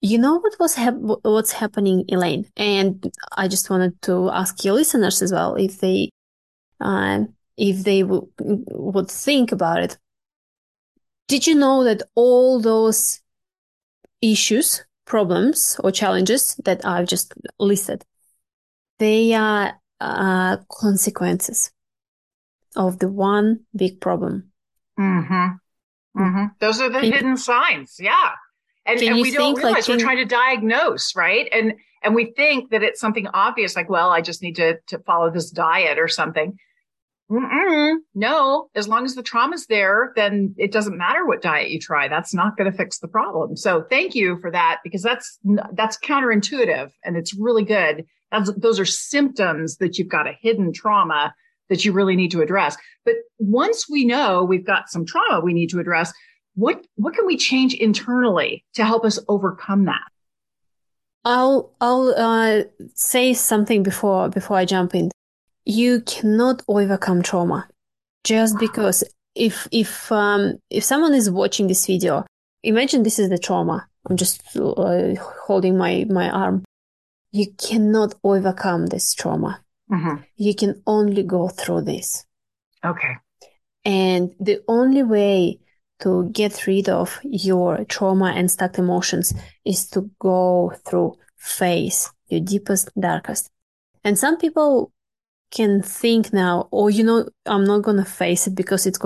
you 0.00 0.18
know 0.18 0.38
what 0.38 0.58
was 0.58 0.74
hap- 0.74 0.94
what's 1.22 1.52
happening, 1.52 2.04
Elaine? 2.08 2.46
And 2.56 3.12
I 3.36 3.48
just 3.48 3.70
wanted 3.70 4.00
to 4.02 4.30
ask 4.30 4.64
your 4.64 4.74
listeners 4.74 5.22
as 5.22 5.32
well 5.32 5.54
if 5.56 5.80
they, 5.80 6.10
uh, 6.80 7.24
if 7.56 7.84
they 7.84 8.02
w- 8.02 8.28
would 8.38 9.10
think 9.10 9.52
about 9.52 9.82
it. 9.82 9.98
Did 11.28 11.46
you 11.46 11.54
know 11.54 11.84
that 11.84 12.02
all 12.14 12.60
those 12.60 13.20
issues, 14.20 14.84
problems, 15.04 15.78
or 15.84 15.90
challenges 15.90 16.56
that 16.64 16.84
I've 16.84 17.06
just 17.06 17.34
listed, 17.58 18.04
they 18.98 19.34
are 19.34 19.74
uh, 20.00 20.56
consequences 20.70 21.70
of 22.74 22.98
the 22.98 23.08
one 23.08 23.60
big 23.76 24.00
problem? 24.00 24.50
Mm-hmm. 24.98 26.20
Mm-hmm. 26.20 26.44
Those 26.58 26.80
are 26.80 26.90
the 26.90 27.00
hidden 27.00 27.36
signs. 27.36 27.96
Yeah. 28.00 28.32
And, 28.92 29.02
and 29.02 29.20
we 29.20 29.30
don't 29.30 29.56
realize 29.56 29.88
like, 29.88 29.98
we're 29.98 30.02
trying 30.02 30.18
to 30.18 30.24
diagnose, 30.24 31.14
right? 31.16 31.48
And 31.52 31.74
and 32.02 32.14
we 32.14 32.32
think 32.36 32.70
that 32.70 32.82
it's 32.82 33.00
something 33.00 33.26
obvious, 33.34 33.76
like, 33.76 33.90
well, 33.90 34.10
I 34.10 34.20
just 34.20 34.42
need 34.42 34.56
to 34.56 34.78
to 34.88 34.98
follow 35.00 35.30
this 35.30 35.50
diet 35.50 35.98
or 35.98 36.08
something. 36.08 36.56
Mm-mm. 37.30 37.98
No, 38.12 38.70
as 38.74 38.88
long 38.88 39.04
as 39.04 39.14
the 39.14 39.22
trauma's 39.22 39.66
there, 39.66 40.12
then 40.16 40.52
it 40.58 40.72
doesn't 40.72 40.98
matter 40.98 41.24
what 41.24 41.42
diet 41.42 41.70
you 41.70 41.78
try. 41.78 42.08
That's 42.08 42.34
not 42.34 42.56
going 42.56 42.68
to 42.68 42.76
fix 42.76 42.98
the 42.98 43.06
problem. 43.06 43.56
So 43.56 43.84
thank 43.88 44.16
you 44.16 44.36
for 44.40 44.50
that 44.50 44.80
because 44.82 45.00
that's, 45.00 45.38
that's 45.72 45.96
counterintuitive 45.96 46.90
and 47.04 47.16
it's 47.16 47.32
really 47.32 47.62
good. 47.64 48.04
That's, 48.32 48.52
those 48.56 48.80
are 48.80 48.84
symptoms 48.84 49.76
that 49.76 49.96
you've 49.96 50.08
got 50.08 50.26
a 50.26 50.36
hidden 50.42 50.72
trauma 50.72 51.32
that 51.68 51.84
you 51.84 51.92
really 51.92 52.16
need 52.16 52.32
to 52.32 52.42
address. 52.42 52.76
But 53.04 53.14
once 53.38 53.88
we 53.88 54.04
know 54.04 54.42
we've 54.42 54.66
got 54.66 54.90
some 54.90 55.06
trauma 55.06 55.40
we 55.40 55.52
need 55.52 55.70
to 55.70 55.78
address, 55.78 56.12
what, 56.54 56.84
what 56.96 57.14
can 57.14 57.26
we 57.26 57.36
change 57.36 57.74
internally 57.74 58.64
to 58.74 58.84
help 58.84 59.04
us 59.04 59.18
overcome 59.28 59.86
that? 59.86 60.02
I'll, 61.24 61.74
I'll, 61.80 62.14
uh, 62.16 62.62
say 62.94 63.34
something 63.34 63.82
before, 63.82 64.28
before 64.28 64.56
I 64.56 64.64
jump 64.64 64.94
in. 64.94 65.10
You 65.64 66.00
cannot 66.00 66.62
overcome 66.68 67.22
trauma. 67.22 67.68
Just 68.24 68.58
because 68.58 69.02
if 69.34 69.68
if 69.70 70.10
um 70.12 70.58
if 70.70 70.84
someone 70.84 71.14
is 71.14 71.30
watching 71.30 71.68
this 71.68 71.86
video 71.86 72.26
imagine 72.62 73.02
this 73.02 73.18
is 73.18 73.28
the 73.28 73.38
trauma. 73.38 73.86
I'm 74.08 74.16
just 74.16 74.42
uh, 74.56 75.14
holding 75.46 75.76
my 75.76 76.06
my 76.08 76.30
arm. 76.30 76.64
You 77.32 77.46
cannot 77.58 78.14
overcome 78.24 78.86
this 78.86 79.14
trauma. 79.14 79.62
Mm-hmm. 79.90 80.22
you 80.36 80.54
can 80.54 80.80
only 80.86 81.24
go 81.24 81.48
through 81.48 81.82
this. 81.82 82.24
Okay. 82.84 83.16
And 83.84 84.32
the 84.38 84.60
only 84.68 85.02
way 85.02 85.58
to 86.00 86.28
get 86.30 86.66
rid 86.66 86.88
of 86.88 87.18
your 87.22 87.84
trauma 87.84 88.32
and 88.36 88.50
stuck 88.50 88.78
emotions 88.78 89.34
is 89.64 89.88
to 89.88 90.10
go 90.18 90.72
through 90.84 91.14
face 91.36 92.10
your 92.28 92.40
deepest 92.40 92.90
darkest 92.98 93.50
and 94.04 94.18
some 94.18 94.36
people 94.36 94.92
can 95.50 95.82
think 95.82 96.32
now, 96.32 96.68
oh, 96.72 96.88
you 96.88 97.04
know, 97.04 97.28
I'm 97.46 97.64
not 97.64 97.82
to 97.96 98.04
face 98.04 98.46
it 98.46 98.54
because 98.54 98.86
it's 98.86 98.98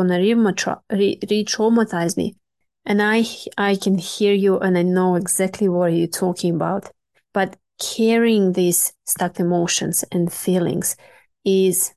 to 0.55 0.81
re-traumatize 0.91 2.17
me. 2.17 2.37
And 2.85 3.03
I, 3.03 3.25
I 3.57 3.77
can 3.77 3.97
hear 3.97 4.35
you 4.35 4.59
and 4.59 4.77
I 4.77 4.83
know 4.83 5.15
exactly 5.15 5.69
what 5.69 5.93
you're 5.93 6.07
talking 6.07 6.55
about. 6.55 6.91
But 7.33 7.57
carrying 7.81 8.53
these 8.53 8.93
stuck 9.07 9.41
emotions 9.41 10.05
and 10.13 10.33
feelings 10.33 10.97
is 11.45 11.95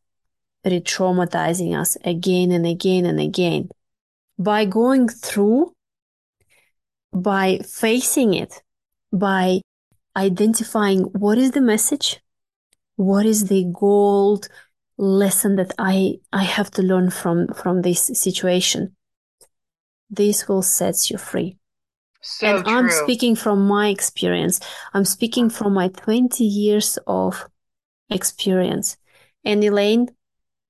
re-traumatizing 0.66 1.77
us 1.77 1.98
again 2.04 2.51
and 2.51 2.66
again 2.66 3.06
and 3.06 3.20
again. 3.20 3.70
By 4.38 4.65
going 4.65 5.10
through, 5.10 5.74
by 7.13 7.60
facing 7.60 8.34
it, 8.34 8.62
by 9.12 9.62
identifying 10.15 11.03
what 11.03 11.38
is 11.38 11.51
the 11.51 11.62
message, 11.62 12.20
what 12.96 13.25
is 13.25 13.48
the 13.48 13.65
gold 13.74 14.48
lesson 14.98 15.56
that 15.56 15.74
I, 15.77 16.20
I 16.34 16.44
have 16.44 16.72
to 16.72 16.82
learn 16.82 17.10
from, 17.12 17.48
from 17.50 17.82
this 17.82 18.12
situation. 18.13 18.96
This 20.10 20.48
will 20.48 20.63
set 20.63 21.10
you 21.10 21.17
free. 21.17 21.58
So 22.22 22.48
and 22.48 22.65
true. 22.65 22.74
I'm 22.74 22.89
speaking 22.89 23.36
from 23.36 23.67
my 23.67 23.89
experience. 23.89 24.60
I'm 24.94 25.06
speaking 25.06 25.50
from 25.50 25.74
my 25.74 25.89
20 25.89 26.44
years 26.44 26.98
of 27.08 27.48
experience. 28.10 28.98
And 29.46 29.63
Elaine, 29.63 30.10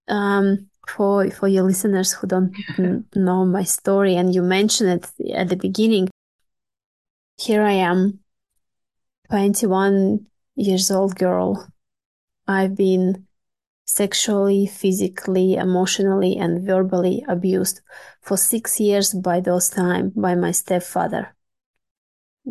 um, 0.07 0.69
for 0.88 1.29
for 1.32 1.48
your 1.48 1.63
listeners 1.63 2.13
who 2.13 2.27
don't 2.27 2.53
know 3.15 3.46
my 3.46 3.63
story, 3.63 4.15
and 4.15 4.34
you 4.34 4.41
mentioned 4.41 4.89
it 4.89 5.32
at 5.34 5.50
the 5.50 5.56
beginning, 5.56 6.10
here 7.38 7.62
I 7.62 7.74
am, 7.74 8.20
21 9.29 10.25
years 10.56 10.91
old 10.91 11.15
girl. 11.15 11.67
I've 12.48 12.75
been 12.75 13.27
sexually, 13.86 14.67
physically, 14.67 15.56
emotionally, 15.56 16.38
and 16.38 16.65
verbally 16.65 17.24
abused 17.27 17.82
for 18.22 18.38
six 18.38 18.79
years 18.79 19.13
by 19.13 19.39
those 19.39 19.70
time 19.70 20.12
by 20.15 20.36
my 20.36 20.51
stepfather 20.51 21.36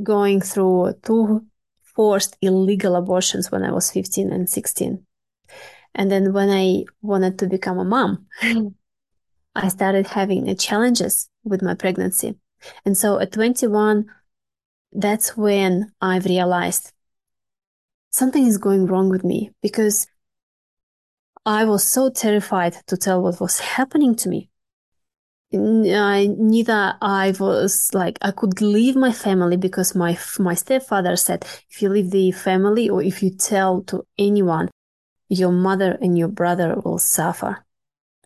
going 0.02 0.40
through 0.40 0.94
two 1.02 1.44
forced 1.82 2.36
illegal 2.42 2.96
abortions 2.96 3.50
when 3.50 3.62
I 3.62 3.72
was 3.72 3.90
15 3.90 4.32
and 4.32 4.48
16. 4.48 5.05
And 5.96 6.10
then 6.10 6.32
when 6.32 6.50
I 6.50 6.84
wanted 7.02 7.38
to 7.40 7.46
become 7.46 7.78
a 7.78 7.84
mom, 7.84 8.26
mm. 8.42 8.74
I 9.54 9.68
started 9.68 10.06
having 10.06 10.54
challenges 10.56 11.28
with 11.42 11.62
my 11.62 11.74
pregnancy. 11.74 12.36
And 12.84 12.96
so 12.96 13.18
at 13.18 13.32
21, 13.32 14.06
that's 14.92 15.36
when 15.36 15.92
I've 16.00 16.26
realized 16.26 16.92
something 18.10 18.46
is 18.46 18.58
going 18.58 18.86
wrong 18.86 19.08
with 19.08 19.24
me 19.24 19.50
because 19.62 20.06
I 21.46 21.64
was 21.64 21.84
so 21.84 22.10
terrified 22.10 22.76
to 22.88 22.96
tell 22.96 23.22
what 23.22 23.40
was 23.40 23.60
happening 23.60 24.14
to 24.16 24.28
me. 24.28 24.50
I, 25.54 26.34
neither 26.38 26.94
I 27.00 27.32
was 27.38 27.88
like 27.94 28.18
I 28.20 28.32
could 28.32 28.60
leave 28.60 28.96
my 28.96 29.12
family 29.12 29.56
because 29.56 29.94
my 29.94 30.18
my 30.40 30.54
stepfather 30.54 31.14
said 31.14 31.46
if 31.70 31.80
you 31.80 31.88
leave 31.88 32.10
the 32.10 32.32
family 32.32 32.90
or 32.90 33.00
if 33.00 33.22
you 33.22 33.30
tell 33.30 33.82
to 33.84 34.04
anyone, 34.18 34.68
your 35.28 35.52
mother 35.52 35.98
and 36.00 36.16
your 36.16 36.28
brother 36.28 36.76
will 36.84 36.98
suffer. 36.98 37.64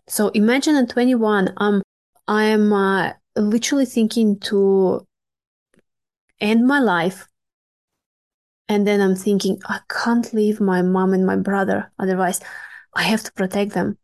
So 0.07 0.29
imagine 0.29 0.75
at 0.75 0.89
21, 0.89 1.53
I'm 1.57 1.81
I'm 2.27 2.71
uh, 2.71 3.13
literally 3.35 3.85
thinking 3.85 4.39
to 4.41 5.05
end 6.39 6.65
my 6.65 6.79
life, 6.79 7.27
and 8.67 8.85
then 8.85 9.01
I'm 9.01 9.15
thinking 9.15 9.61
I 9.65 9.79
can't 9.89 10.33
leave 10.33 10.59
my 10.59 10.81
mom 10.81 11.13
and 11.13 11.25
my 11.25 11.35
brother, 11.35 11.91
otherwise 11.99 12.39
I 12.93 13.03
have 13.03 13.23
to 13.23 13.31
protect 13.33 13.73
them. 13.73 13.97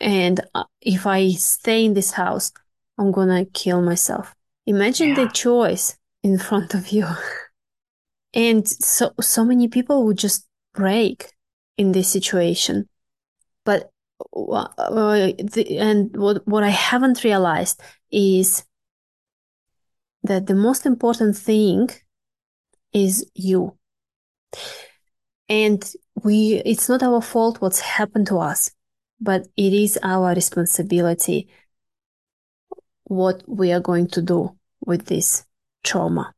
And 0.00 0.40
uh, 0.54 0.64
if 0.80 1.06
I 1.06 1.30
stay 1.30 1.84
in 1.84 1.94
this 1.94 2.12
house, 2.12 2.52
I'm 2.98 3.12
gonna 3.12 3.44
kill 3.46 3.82
myself. 3.82 4.34
Imagine 4.66 5.10
yeah. 5.10 5.24
the 5.24 5.28
choice 5.28 5.96
in 6.22 6.38
front 6.48 6.74
of 6.74 6.88
you. 6.88 7.06
and 8.34 8.68
so, 8.68 9.12
so 9.20 9.44
many 9.44 9.68
people 9.68 10.04
would 10.04 10.18
just 10.18 10.46
break 10.74 11.32
in 11.76 11.92
this 11.92 12.10
situation. 12.10 12.88
But, 13.64 13.90
uh, 14.34 14.68
the, 14.76 15.78
and 15.78 16.16
what, 16.16 16.46
what 16.46 16.62
I 16.62 16.70
haven't 16.70 17.24
realized 17.24 17.80
is 18.10 18.64
that 20.22 20.46
the 20.46 20.54
most 20.54 20.86
important 20.86 21.36
thing 21.36 21.88
is 22.92 23.30
you. 23.34 23.76
And 25.48 25.84
we, 26.22 26.62
it's 26.64 26.88
not 26.88 27.02
our 27.02 27.20
fault 27.20 27.60
what's 27.60 27.80
happened 27.80 28.26
to 28.28 28.38
us 28.38 28.70
but 29.20 29.46
it 29.56 29.72
is 29.72 29.98
our 30.02 30.34
responsibility 30.34 31.48
what 33.04 33.42
we 33.46 33.72
are 33.72 33.80
going 33.80 34.08
to 34.08 34.22
do 34.22 34.56
with 34.84 35.06
this 35.06 35.44
trauma. 35.84 36.34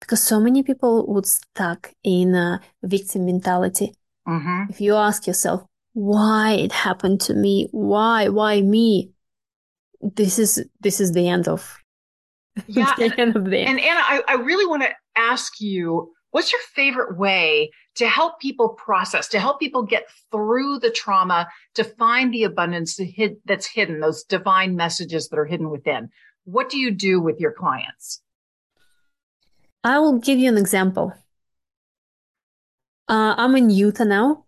Because 0.00 0.22
so 0.22 0.38
many 0.38 0.62
people 0.62 1.06
would 1.08 1.26
stuck 1.26 1.92
in 2.02 2.34
a 2.34 2.60
victim 2.82 3.26
mentality. 3.26 3.94
Mm-hmm. 4.28 4.70
If 4.70 4.80
you 4.80 4.94
ask 4.94 5.26
yourself, 5.26 5.64
why 5.92 6.52
it 6.52 6.72
happened 6.72 7.20
to 7.22 7.34
me? 7.34 7.68
Why, 7.70 8.28
why 8.28 8.60
me? 8.60 9.12
This 10.00 10.38
is, 10.38 10.64
this 10.80 11.00
is 11.00 11.12
the 11.12 11.28
end 11.28 11.48
of, 11.48 11.78
yeah. 12.66 12.94
the 12.96 13.14
end 13.18 13.36
of 13.36 13.44
the 13.44 13.58
And 13.58 13.80
Anna, 13.80 14.00
I, 14.00 14.22
I 14.28 14.34
really 14.34 14.66
want 14.66 14.82
to 14.82 14.90
ask 15.16 15.60
you, 15.60 16.12
what's 16.30 16.52
your 16.52 16.60
favorite 16.74 17.16
way 17.16 17.70
to 17.96 18.08
help 18.08 18.40
people 18.40 18.70
process, 18.70 19.28
to 19.28 19.38
help 19.38 19.60
people 19.60 19.82
get 19.82 20.04
through 20.30 20.80
the 20.80 20.90
trauma, 20.90 21.48
to 21.74 21.84
find 21.84 22.32
the 22.32 22.44
abundance 22.44 22.98
that's 23.44 23.66
hidden, 23.66 24.00
those 24.00 24.24
divine 24.24 24.74
messages 24.74 25.28
that 25.28 25.38
are 25.38 25.44
hidden 25.44 25.70
within. 25.70 26.10
What 26.44 26.68
do 26.68 26.78
you 26.78 26.90
do 26.90 27.20
with 27.20 27.40
your 27.40 27.52
clients? 27.52 28.20
I 29.84 29.98
will 29.98 30.18
give 30.18 30.38
you 30.38 30.48
an 30.48 30.58
example. 30.58 31.12
Uh, 33.08 33.34
I'm 33.36 33.56
in 33.56 33.70
Utah 33.70 34.04
now, 34.04 34.44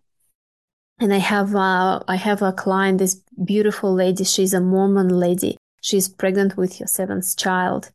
and 0.99 1.13
I 1.13 1.17
have 1.17 1.55
uh, 1.55 2.01
I 2.07 2.15
have 2.15 2.41
a 2.41 2.53
client, 2.53 2.99
this 2.99 3.21
beautiful 3.43 3.93
lady. 3.93 4.23
She's 4.23 4.53
a 4.53 4.61
Mormon 4.61 5.09
lady. 5.09 5.57
She's 5.81 6.09
pregnant 6.09 6.57
with 6.57 6.79
her 6.79 6.87
seventh 6.87 7.37
child, 7.37 7.91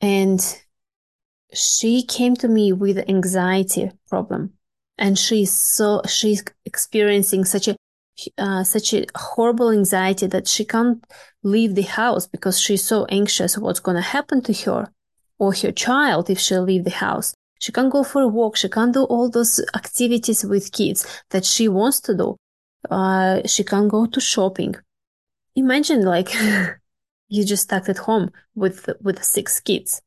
and 0.00 0.40
she 1.52 2.02
came 2.02 2.34
to 2.36 2.48
me 2.48 2.72
with 2.72 3.08
anxiety 3.08 3.90
problem 4.08 4.52
and 4.98 5.18
she's 5.18 5.52
so 5.52 6.02
she's 6.06 6.42
experiencing 6.64 7.44
such 7.44 7.68
a 7.68 7.76
uh, 8.38 8.62
such 8.62 8.94
a 8.94 9.06
horrible 9.16 9.70
anxiety 9.70 10.26
that 10.26 10.46
she 10.46 10.64
can't 10.64 11.04
leave 11.42 11.74
the 11.74 11.82
house 11.82 12.26
because 12.26 12.60
she's 12.60 12.84
so 12.84 13.04
anxious 13.06 13.58
what's 13.58 13.80
going 13.80 13.96
to 13.96 14.02
happen 14.02 14.40
to 14.40 14.52
her 14.52 14.88
or 15.38 15.52
her 15.52 15.72
child 15.72 16.30
if 16.30 16.38
she'll 16.38 16.62
leave 16.62 16.84
the 16.84 16.90
house 16.90 17.34
she 17.60 17.72
can't 17.72 17.90
go 17.90 18.02
for 18.02 18.22
a 18.22 18.28
walk 18.28 18.56
she 18.56 18.68
can't 18.68 18.94
do 18.94 19.04
all 19.04 19.28
those 19.28 19.60
activities 19.74 20.44
with 20.44 20.72
kids 20.72 21.06
that 21.30 21.44
she 21.44 21.68
wants 21.68 22.00
to 22.00 22.14
do 22.14 22.36
uh, 22.90 23.40
she 23.46 23.64
can't 23.64 23.88
go 23.90 24.06
to 24.06 24.20
shopping 24.20 24.74
imagine 25.54 26.02
like 26.04 26.34
you 27.28 27.44
just 27.44 27.64
stuck 27.64 27.88
at 27.88 27.98
home 27.98 28.30
with 28.54 28.88
with 29.00 29.22
six 29.24 29.60
kids 29.60 30.02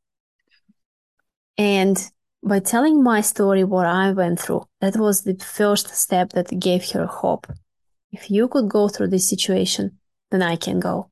and 1.57 1.97
by 2.43 2.59
telling 2.59 3.03
my 3.03 3.21
story, 3.21 3.63
what 3.63 3.85
I 3.85 4.11
went 4.11 4.39
through, 4.39 4.67
that 4.79 4.97
was 4.97 5.23
the 5.23 5.35
first 5.35 5.89
step 5.95 6.29
that 6.29 6.59
gave 6.59 6.89
her 6.91 7.05
hope. 7.05 7.47
If 8.11 8.31
you 8.31 8.47
could 8.47 8.69
go 8.69 8.87
through 8.87 9.07
this 9.07 9.29
situation, 9.29 9.99
then 10.31 10.41
I 10.41 10.55
can 10.55 10.79
go. 10.79 11.11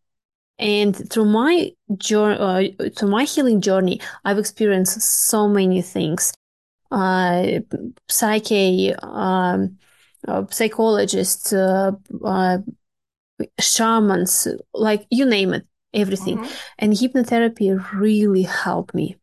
And 0.58 1.10
through 1.10 1.26
my 1.26 1.72
journey, 1.98 2.76
uh, 2.80 2.90
through 2.96 3.10
my 3.10 3.26
healing 3.26 3.62
journey, 3.62 4.00
I've 4.24 4.38
experienced 4.38 5.02
so 5.02 5.48
many 5.48 5.82
things. 5.82 6.34
Uh, 6.92 7.60
psyche, 8.08 8.94
um, 9.02 9.78
uh, 10.28 10.46
psychologists, 10.50 11.52
uh, 11.52 11.92
uh, 12.24 12.60
shamans, 13.60 14.48
like 14.74 15.06
you 15.10 15.26
name 15.26 15.54
it, 15.54 15.68
everything. 15.94 16.38
Mm-hmm. 16.38 16.54
And 16.80 16.94
hypnotherapy 16.94 17.94
really 17.94 18.44
helped 18.44 18.94
me 18.94 19.18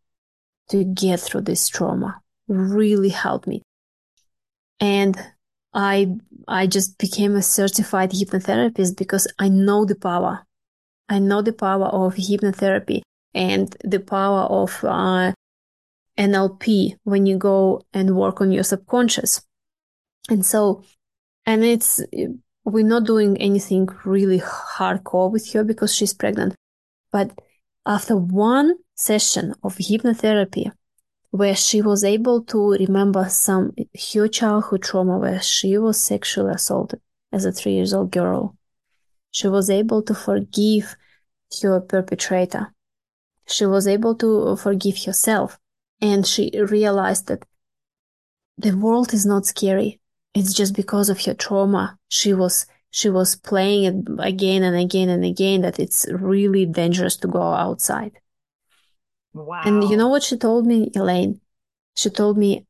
to 0.68 0.84
get 0.84 1.20
through 1.20 1.42
this 1.42 1.68
trauma 1.68 2.22
really 2.48 3.08
helped 3.08 3.46
me. 3.46 3.62
And 4.80 5.16
I 5.72 6.16
I 6.48 6.66
just 6.66 6.98
became 6.98 7.36
a 7.36 7.42
certified 7.42 8.10
hypnotherapist 8.10 8.96
because 8.96 9.26
I 9.38 9.48
know 9.48 9.84
the 9.84 9.94
power. 9.94 10.44
I 11.12 11.18
know 11.18 11.42
the 11.42 11.52
power 11.52 11.88
of 11.88 12.14
hypnotherapy 12.14 13.02
and 13.34 13.76
the 13.84 14.00
power 14.00 14.44
of 14.44 14.82
uh, 14.82 15.32
NLP 16.18 16.96
when 17.04 17.26
you 17.26 17.36
go 17.36 17.82
and 17.92 18.16
work 18.16 18.40
on 18.40 18.50
your 18.50 18.62
subconscious. 18.64 19.42
And 20.30 20.44
so, 20.46 20.84
and 21.44 21.64
it's, 21.64 22.00
we're 22.64 22.86
not 22.86 23.04
doing 23.04 23.36
anything 23.36 23.90
really 24.06 24.40
hardcore 24.40 25.30
with 25.30 25.52
her 25.52 25.64
because 25.64 25.94
she's 25.94 26.14
pregnant. 26.14 26.54
But 27.10 27.38
after 27.84 28.16
one 28.16 28.76
session 28.94 29.54
of 29.62 29.76
hypnotherapy 29.76 30.72
where 31.30 31.56
she 31.56 31.82
was 31.82 32.04
able 32.04 32.42
to 32.44 32.70
remember 32.70 33.28
some 33.28 33.74
her 34.14 34.28
childhood 34.28 34.82
trauma 34.82 35.18
where 35.18 35.42
she 35.42 35.76
was 35.76 36.00
sexually 36.00 36.52
assaulted 36.54 37.00
as 37.32 37.44
a 37.44 37.52
three 37.52 37.72
years 37.72 37.92
old 37.92 38.10
girl. 38.10 38.56
She 39.30 39.48
was 39.48 39.68
able 39.68 40.02
to 40.02 40.14
forgive 40.14 40.96
her 41.60 41.80
perpetrator. 41.80 42.72
She 43.46 43.66
was 43.66 43.86
able 43.86 44.14
to 44.16 44.48
uh, 44.48 44.56
forgive 44.56 45.04
herself 45.04 45.58
and 46.00 46.26
she 46.26 46.50
realized 46.54 47.28
that 47.28 47.44
the 48.58 48.76
world 48.76 49.12
is 49.12 49.26
not 49.26 49.46
scary. 49.46 50.00
It's 50.34 50.54
just 50.54 50.74
because 50.74 51.08
of 51.08 51.24
her 51.24 51.34
trauma. 51.34 51.98
She 52.08 52.32
was 52.32 52.66
she 52.90 53.08
was 53.08 53.36
playing 53.36 53.84
it 53.84 54.08
again 54.18 54.62
and 54.62 54.76
again 54.76 55.08
and 55.08 55.24
again 55.24 55.62
that 55.62 55.78
it's 55.78 56.06
really 56.10 56.66
dangerous 56.66 57.16
to 57.16 57.28
go 57.28 57.42
outside. 57.42 58.12
Wow. 59.32 59.62
And 59.64 59.84
you 59.84 59.96
know 59.96 60.08
what 60.08 60.22
she 60.22 60.36
told 60.36 60.66
me, 60.66 60.90
Elaine? 60.94 61.40
She 61.96 62.10
told 62.10 62.36
me, 62.36 62.66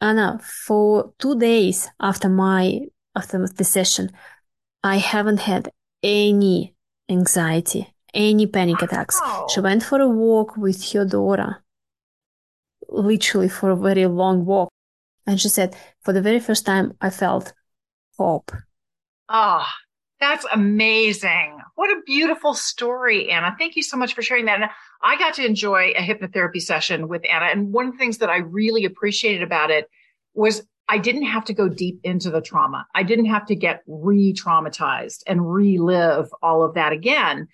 Anna, 0.00 0.40
for 0.42 1.12
two 1.18 1.38
days 1.38 1.88
after 2.00 2.28
my 2.28 2.80
after 3.14 3.46
the 3.46 3.64
session, 3.64 4.10
I 4.82 4.96
haven't 4.96 5.40
had 5.40 5.70
any 6.02 6.74
anxiety, 7.08 7.92
any 8.16 8.46
panic 8.46 8.82
attacks. 8.82 9.20
Wow. 9.20 9.46
She 9.48 9.60
went 9.60 9.82
for 9.84 10.00
a 10.00 10.08
walk 10.08 10.56
with 10.56 10.90
her 10.92 11.04
daughter, 11.04 11.62
literally 12.88 13.48
for 13.48 13.70
a 13.70 13.76
very 13.76 14.06
long 14.06 14.44
walk. 14.44 14.70
And 15.26 15.40
she 15.40 15.48
said, 15.48 15.76
for 16.00 16.12
the 16.12 16.22
very 16.22 16.40
first 16.40 16.66
time, 16.66 16.94
I 17.00 17.10
felt 17.10 17.52
hope. 18.16 18.50
Oh, 19.28 19.66
that's 20.18 20.46
amazing. 20.52 21.58
What 21.74 21.90
a 21.90 22.00
beautiful 22.06 22.54
story, 22.54 23.30
Anna. 23.30 23.54
Thank 23.58 23.76
you 23.76 23.82
so 23.82 23.96
much 23.96 24.14
for 24.14 24.22
sharing 24.22 24.46
that. 24.46 24.62
And 24.62 24.70
I 25.02 25.18
got 25.18 25.34
to 25.34 25.44
enjoy 25.44 25.92
a 25.96 26.00
hypnotherapy 26.00 26.60
session 26.60 27.08
with 27.08 27.22
Anna. 27.30 27.46
And 27.46 27.72
one 27.72 27.86
of 27.86 27.92
the 27.92 27.98
things 27.98 28.18
that 28.18 28.30
I 28.30 28.38
really 28.38 28.84
appreciated 28.84 29.42
about 29.42 29.70
it 29.70 29.88
was 30.32 30.66
I 30.88 30.98
didn't 30.98 31.24
have 31.24 31.44
to 31.46 31.54
go 31.54 31.68
deep 31.68 32.00
into 32.04 32.30
the 32.30 32.40
trauma. 32.40 32.86
I 32.94 33.02
didn't 33.02 33.26
have 33.26 33.46
to 33.46 33.56
get 33.56 33.82
re 33.86 34.32
traumatized 34.32 35.22
and 35.26 35.52
relive 35.52 36.28
all 36.42 36.62
of 36.62 36.74
that 36.74 36.92
again. 36.92 37.48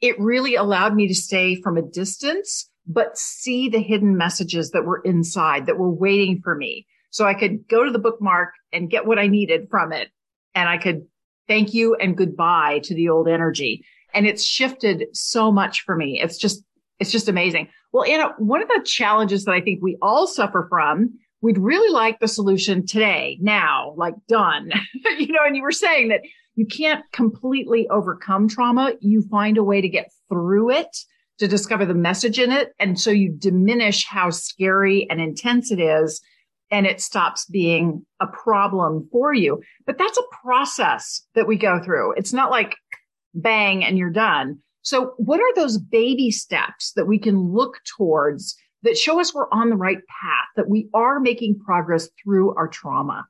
It 0.00 0.18
really 0.20 0.54
allowed 0.54 0.94
me 0.94 1.08
to 1.08 1.14
stay 1.14 1.60
from 1.60 1.76
a 1.76 1.82
distance, 1.82 2.70
but 2.86 3.18
see 3.18 3.68
the 3.68 3.80
hidden 3.80 4.16
messages 4.16 4.70
that 4.70 4.84
were 4.84 5.02
inside 5.04 5.66
that 5.66 5.78
were 5.78 5.90
waiting 5.90 6.40
for 6.42 6.54
me. 6.54 6.86
So 7.10 7.26
I 7.26 7.34
could 7.34 7.66
go 7.68 7.84
to 7.84 7.90
the 7.90 7.98
bookmark 7.98 8.50
and 8.72 8.90
get 8.90 9.06
what 9.06 9.18
I 9.18 9.26
needed 9.26 9.68
from 9.70 9.92
it. 9.92 10.08
And 10.54 10.68
I 10.68 10.78
could 10.78 11.06
thank 11.46 11.74
you 11.74 11.94
and 11.94 12.16
goodbye 12.16 12.80
to 12.84 12.94
the 12.94 13.08
old 13.08 13.28
energy. 13.28 13.84
And 14.14 14.26
it's 14.26 14.44
shifted 14.44 15.06
so 15.12 15.50
much 15.50 15.82
for 15.82 15.96
me. 15.96 16.20
It's 16.20 16.38
just, 16.38 16.62
it's 16.98 17.12
just 17.12 17.28
amazing. 17.28 17.68
Well, 17.92 18.04
Anna, 18.04 18.34
one 18.38 18.62
of 18.62 18.68
the 18.68 18.82
challenges 18.84 19.44
that 19.44 19.52
I 19.52 19.60
think 19.60 19.80
we 19.82 19.96
all 20.02 20.26
suffer 20.26 20.66
from 20.68 21.18
we'd 21.40 21.58
really 21.58 21.92
like 21.92 22.18
the 22.20 22.28
solution 22.28 22.86
today, 22.86 23.38
now, 23.40 23.94
like 23.96 24.14
done. 24.28 24.70
you 25.18 25.28
know, 25.28 25.44
and 25.46 25.56
you 25.56 25.62
were 25.62 25.72
saying 25.72 26.08
that 26.08 26.22
you 26.58 26.66
can't 26.66 27.04
completely 27.12 27.86
overcome 27.88 28.48
trauma. 28.48 28.94
You 29.00 29.22
find 29.30 29.58
a 29.58 29.62
way 29.62 29.80
to 29.80 29.88
get 29.88 30.10
through 30.28 30.72
it 30.72 30.96
to 31.38 31.46
discover 31.46 31.86
the 31.86 31.94
message 31.94 32.40
in 32.40 32.50
it. 32.50 32.72
And 32.80 32.98
so 32.98 33.12
you 33.12 33.30
diminish 33.30 34.04
how 34.04 34.30
scary 34.30 35.06
and 35.08 35.20
intense 35.20 35.70
it 35.70 35.78
is. 35.78 36.20
And 36.72 36.84
it 36.84 37.00
stops 37.00 37.46
being 37.46 38.04
a 38.18 38.26
problem 38.26 39.08
for 39.12 39.32
you. 39.32 39.62
But 39.86 39.98
that's 39.98 40.18
a 40.18 40.36
process 40.42 41.24
that 41.36 41.46
we 41.46 41.56
go 41.56 41.80
through. 41.80 42.14
It's 42.16 42.32
not 42.32 42.50
like 42.50 42.74
bang 43.34 43.84
and 43.84 43.96
you're 43.96 44.10
done. 44.10 44.58
So 44.82 45.12
what 45.16 45.38
are 45.38 45.54
those 45.54 45.78
baby 45.78 46.32
steps 46.32 46.90
that 46.96 47.06
we 47.06 47.20
can 47.20 47.38
look 47.38 47.76
towards 47.96 48.56
that 48.82 48.98
show 48.98 49.20
us 49.20 49.32
we're 49.32 49.48
on 49.52 49.70
the 49.70 49.76
right 49.76 49.98
path, 49.98 50.48
that 50.56 50.68
we 50.68 50.88
are 50.92 51.20
making 51.20 51.60
progress 51.60 52.08
through 52.20 52.56
our 52.56 52.66
trauma. 52.66 53.26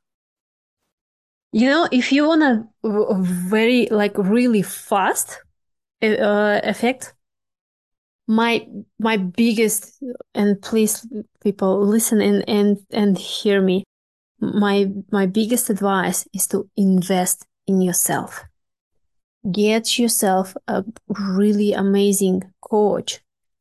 You 1.53 1.69
know, 1.69 1.89
if 1.91 2.13
you 2.13 2.29
want 2.29 2.43
a 2.85 3.15
very, 3.21 3.89
like, 3.91 4.17
really 4.19 4.63
fast 4.63 5.41
uh, 6.03 6.61
effect, 6.63 7.15
my 8.27 8.69
my 8.99 9.17
biggest 9.17 10.03
and 10.35 10.61
please 10.61 11.07
people 11.43 11.85
listen 11.87 12.21
and 12.21 12.45
and 12.47 12.77
and 12.91 13.17
hear 13.17 13.63
me. 13.63 13.85
My 14.39 14.93
my 15.11 15.25
biggest 15.25 15.71
advice 15.71 16.29
is 16.35 16.47
to 16.49 16.69
invest 16.77 17.47
in 17.67 17.81
yourself. 17.81 18.45
Get 19.51 19.99
yourself 19.99 20.55
a 20.69 20.85
really 21.09 21.73
amazing 21.73 22.43
coach 22.61 23.21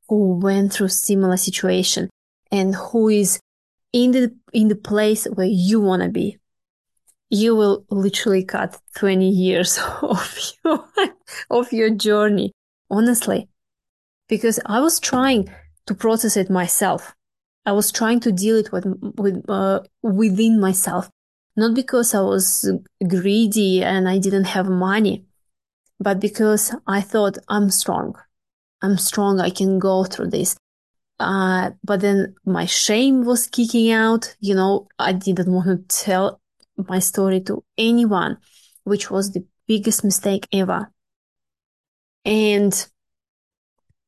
who 0.10 0.38
went 0.38 0.74
through 0.74 0.90
similar 0.90 1.38
situation 1.38 2.10
and 2.52 2.76
who 2.76 3.08
is 3.08 3.40
in 3.94 4.12
the 4.12 4.36
in 4.52 4.68
the 4.68 4.76
place 4.76 5.26
where 5.26 5.48
you 5.48 5.80
want 5.80 6.04
to 6.04 6.10
be 6.10 6.38
you 7.30 7.56
will 7.56 7.86
literally 7.90 8.44
cut 8.44 8.80
20 8.96 9.28
years 9.28 9.80
of 10.02 10.40
your 10.64 10.86
of 11.50 11.72
your 11.74 11.90
journey 11.90 12.52
honestly 12.90 13.50
because 14.28 14.60
i 14.66 14.80
was 14.80 15.00
trying 15.00 15.50
to 15.86 15.94
process 15.94 16.38
it 16.38 16.50
myself 16.50 17.16
i 17.66 17.72
was 17.72 17.92
trying 17.92 18.20
to 18.20 18.32
deal 18.32 18.58
it 18.58 18.72
with, 18.72 18.86
with 19.18 19.44
uh, 19.50 19.82
within 20.02 20.60
myself 20.60 21.10
not 21.56 21.74
because 21.74 22.14
i 22.14 22.22
was 22.22 22.72
greedy 23.08 23.84
and 23.84 24.08
i 24.08 24.18
didn't 24.18 24.46
have 24.46 24.68
money 24.68 25.26
but 26.00 26.20
because 26.20 26.74
i 26.88 27.02
thought 27.02 27.38
i'm 27.50 27.70
strong 27.70 28.16
I'm 28.82 28.98
strong. 28.98 29.40
I 29.40 29.50
can 29.50 29.80
go 29.80 30.04
through 30.04 30.30
this. 30.30 30.56
Uh, 31.20 31.72
but 31.84 32.02
then 32.02 32.36
my 32.46 32.66
shame 32.66 33.26
was 33.26 33.48
kicking 33.48 33.92
out. 33.92 34.36
You 34.40 34.56
know, 34.56 34.88
I 35.00 35.14
didn't 35.14 35.52
want 35.52 35.90
to 35.90 36.04
tell 36.04 36.40
my 36.78 37.00
story 37.00 37.42
to 37.42 37.64
anyone, 37.78 38.38
which 38.84 39.10
was 39.10 39.32
the 39.32 39.46
biggest 39.68 40.04
mistake 40.04 40.48
ever. 40.52 40.92
And, 42.26 42.88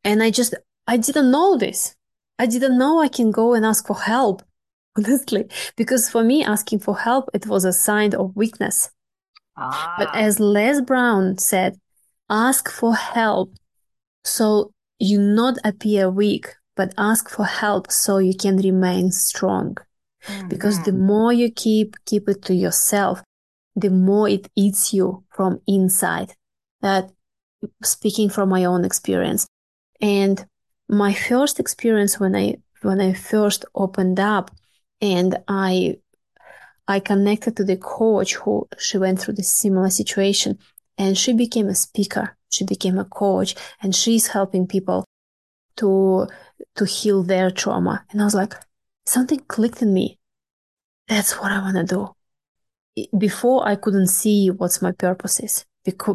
and 0.04 0.22
I 0.22 0.32
just, 0.32 0.54
I 0.88 0.98
didn't 0.98 1.32
know 1.32 1.58
this. 1.58 1.96
I 2.38 2.46
didn't 2.46 2.78
know 2.78 3.02
I 3.02 3.08
can 3.08 3.32
go 3.32 3.54
and 3.54 3.66
ask 3.66 3.86
for 3.88 4.00
help, 4.00 4.44
honestly, 4.98 5.50
because 5.76 6.10
for 6.10 6.24
me, 6.24 6.44
asking 6.44 6.80
for 6.80 6.98
help, 6.98 7.30
it 7.34 7.48
was 7.48 7.66
a 7.66 7.74
sign 7.74 8.14
of 8.16 8.36
weakness. 8.36 8.90
Ah. 9.58 9.96
But 9.98 10.16
as 10.16 10.40
Les 10.40 10.82
Brown 10.82 11.38
said, 11.38 11.80
ask 12.30 12.70
for 12.70 12.96
help 12.96 13.54
so 14.24 14.72
you 15.00 15.20
not 15.20 15.58
appear 15.64 16.10
weak, 16.10 16.56
but 16.76 16.94
ask 16.98 17.30
for 17.30 17.46
help 17.46 17.92
so 17.92 18.18
you 18.18 18.34
can 18.34 18.58
remain 18.58 19.12
strong. 19.12 19.78
Mm-hmm. 20.28 20.48
Because 20.50 20.84
the 20.84 20.92
more 20.92 21.32
you 21.34 21.52
keep, 21.52 21.96
keep 22.06 22.28
it 22.28 22.42
to 22.44 22.54
yourself, 22.54 23.24
the 23.76 23.90
more 23.90 24.28
it 24.28 24.50
eats 24.56 24.94
you 24.94 25.24
from 25.30 25.62
inside. 25.68 26.34
That 26.82 27.12
speaking 27.84 28.30
from 28.30 28.50
my 28.50 28.66
own 28.66 28.86
experience. 28.86 29.48
And 30.02 30.46
my 30.88 31.14
first 31.14 31.60
experience 31.60 32.20
when 32.20 32.36
I, 32.36 32.56
when 32.82 33.02
I 33.02 33.14
first 33.14 33.66
opened 33.76 34.20
up 34.20 34.52
and 35.02 35.38
I, 35.48 35.98
I 36.88 37.00
connected 37.00 37.58
to 37.58 37.64
the 37.64 37.78
coach 37.78 38.36
who 38.36 38.68
she 38.78 38.98
went 38.98 39.20
through 39.20 39.36
this 39.36 39.54
similar 39.54 39.90
situation 39.90 40.58
and 40.98 41.18
she 41.18 41.34
became 41.34 41.68
a 41.68 41.76
speaker 41.76 42.36
she 42.50 42.66
became 42.66 42.98
a 42.98 43.06
coach 43.06 43.56
and 43.82 43.96
she's 43.96 44.28
helping 44.28 44.68
people 44.68 45.06
to 45.78 46.28
to 46.76 46.86
heal 46.86 47.24
their 47.24 47.50
trauma 47.50 48.06
and 48.12 48.22
i 48.22 48.26
was 48.26 48.36
like 48.36 48.54
something 49.10 49.40
clicked 49.48 49.82
in 49.82 49.94
me 49.94 50.18
that's 51.08 51.40
what 51.40 51.52
i 51.52 51.60
want 51.60 51.76
to 51.76 51.84
do 51.84 53.08
before 53.18 53.68
i 53.68 53.76
couldn't 53.76 54.08
see 54.08 54.50
what's 54.50 54.82
my 54.82 54.92
purpose 54.92 55.40
is 55.40 55.66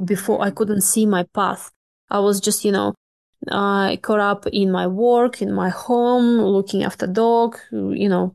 before 0.05 0.43
i 0.43 0.51
couldn't 0.51 0.83
see 0.83 1.07
my 1.07 1.25
path 1.35 1.71
i 2.11 2.19
was 2.19 2.41
just 2.41 2.65
you 2.65 2.73
know 2.73 2.95
uh, 3.51 3.95
caught 3.99 4.21
up 4.21 4.47
in 4.53 4.71
my 4.71 4.87
work 4.87 5.43
in 5.43 5.53
my 5.53 5.69
home 5.69 6.41
looking 6.41 6.83
after 6.83 7.07
dog 7.07 7.59
you 7.73 8.09
know 8.09 8.35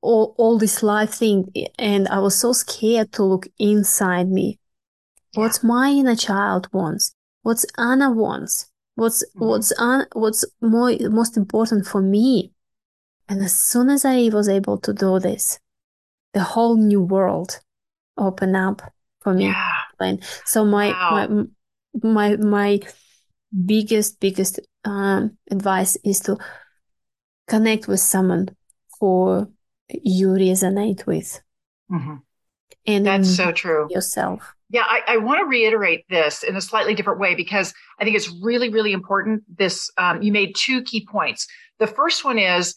all, 0.00 0.34
all 0.38 0.58
this 0.58 0.82
life 0.82 1.12
thing 1.12 1.50
and 1.78 2.08
i 2.08 2.18
was 2.18 2.38
so 2.38 2.52
scared 2.52 3.12
to 3.12 3.22
look 3.22 3.46
inside 3.58 4.28
me 4.28 4.58
What's 5.34 5.64
my 5.64 5.90
inner 5.90 6.14
child 6.14 6.68
wants? 6.72 7.14
What's 7.42 7.66
Anna 7.76 8.10
wants? 8.10 8.70
What's 8.94 9.24
mm-hmm. 9.24 9.44
what's 9.44 9.72
Anna, 9.72 10.06
what's 10.12 10.44
more 10.60 10.92
most 11.10 11.36
important 11.36 11.86
for 11.86 12.00
me? 12.00 12.52
And 13.28 13.42
as 13.42 13.58
soon 13.58 13.90
as 13.90 14.04
I 14.04 14.28
was 14.32 14.48
able 14.48 14.78
to 14.78 14.92
do 14.92 15.18
this, 15.18 15.58
the 16.32 16.42
whole 16.42 16.76
new 16.76 17.00
world 17.00 17.60
opened 18.16 18.56
up 18.56 18.82
for 19.20 19.34
me. 19.34 19.46
Yeah. 19.46 19.70
So 20.44 20.64
my 20.64 20.88
wow. 20.88 21.28
my 21.28 21.44
my 22.02 22.36
my 22.36 22.80
biggest 23.64 24.20
biggest 24.20 24.60
um, 24.84 25.38
advice 25.50 25.96
is 26.04 26.20
to 26.20 26.36
connect 27.46 27.88
with 27.88 28.00
someone 28.00 28.48
who 29.00 29.50
you 29.88 30.28
resonate 30.28 31.06
with. 31.06 31.40
Mm-hmm. 31.90 32.16
And 32.86 33.06
that's 33.06 33.34
so 33.34 33.52
true. 33.52 33.86
Yourself. 33.90 34.54
Yeah, 34.70 34.84
I, 34.86 35.02
I 35.06 35.16
want 35.18 35.38
to 35.38 35.44
reiterate 35.44 36.04
this 36.10 36.42
in 36.42 36.56
a 36.56 36.60
slightly 36.60 36.94
different 36.94 37.20
way 37.20 37.34
because 37.34 37.72
I 37.98 38.04
think 38.04 38.16
it's 38.16 38.30
really, 38.42 38.70
really 38.70 38.92
important. 38.92 39.44
This, 39.48 39.90
um, 39.96 40.20
you 40.20 40.32
made 40.32 40.54
two 40.56 40.82
key 40.82 41.06
points. 41.06 41.46
The 41.78 41.86
first 41.86 42.24
one 42.24 42.38
is 42.38 42.74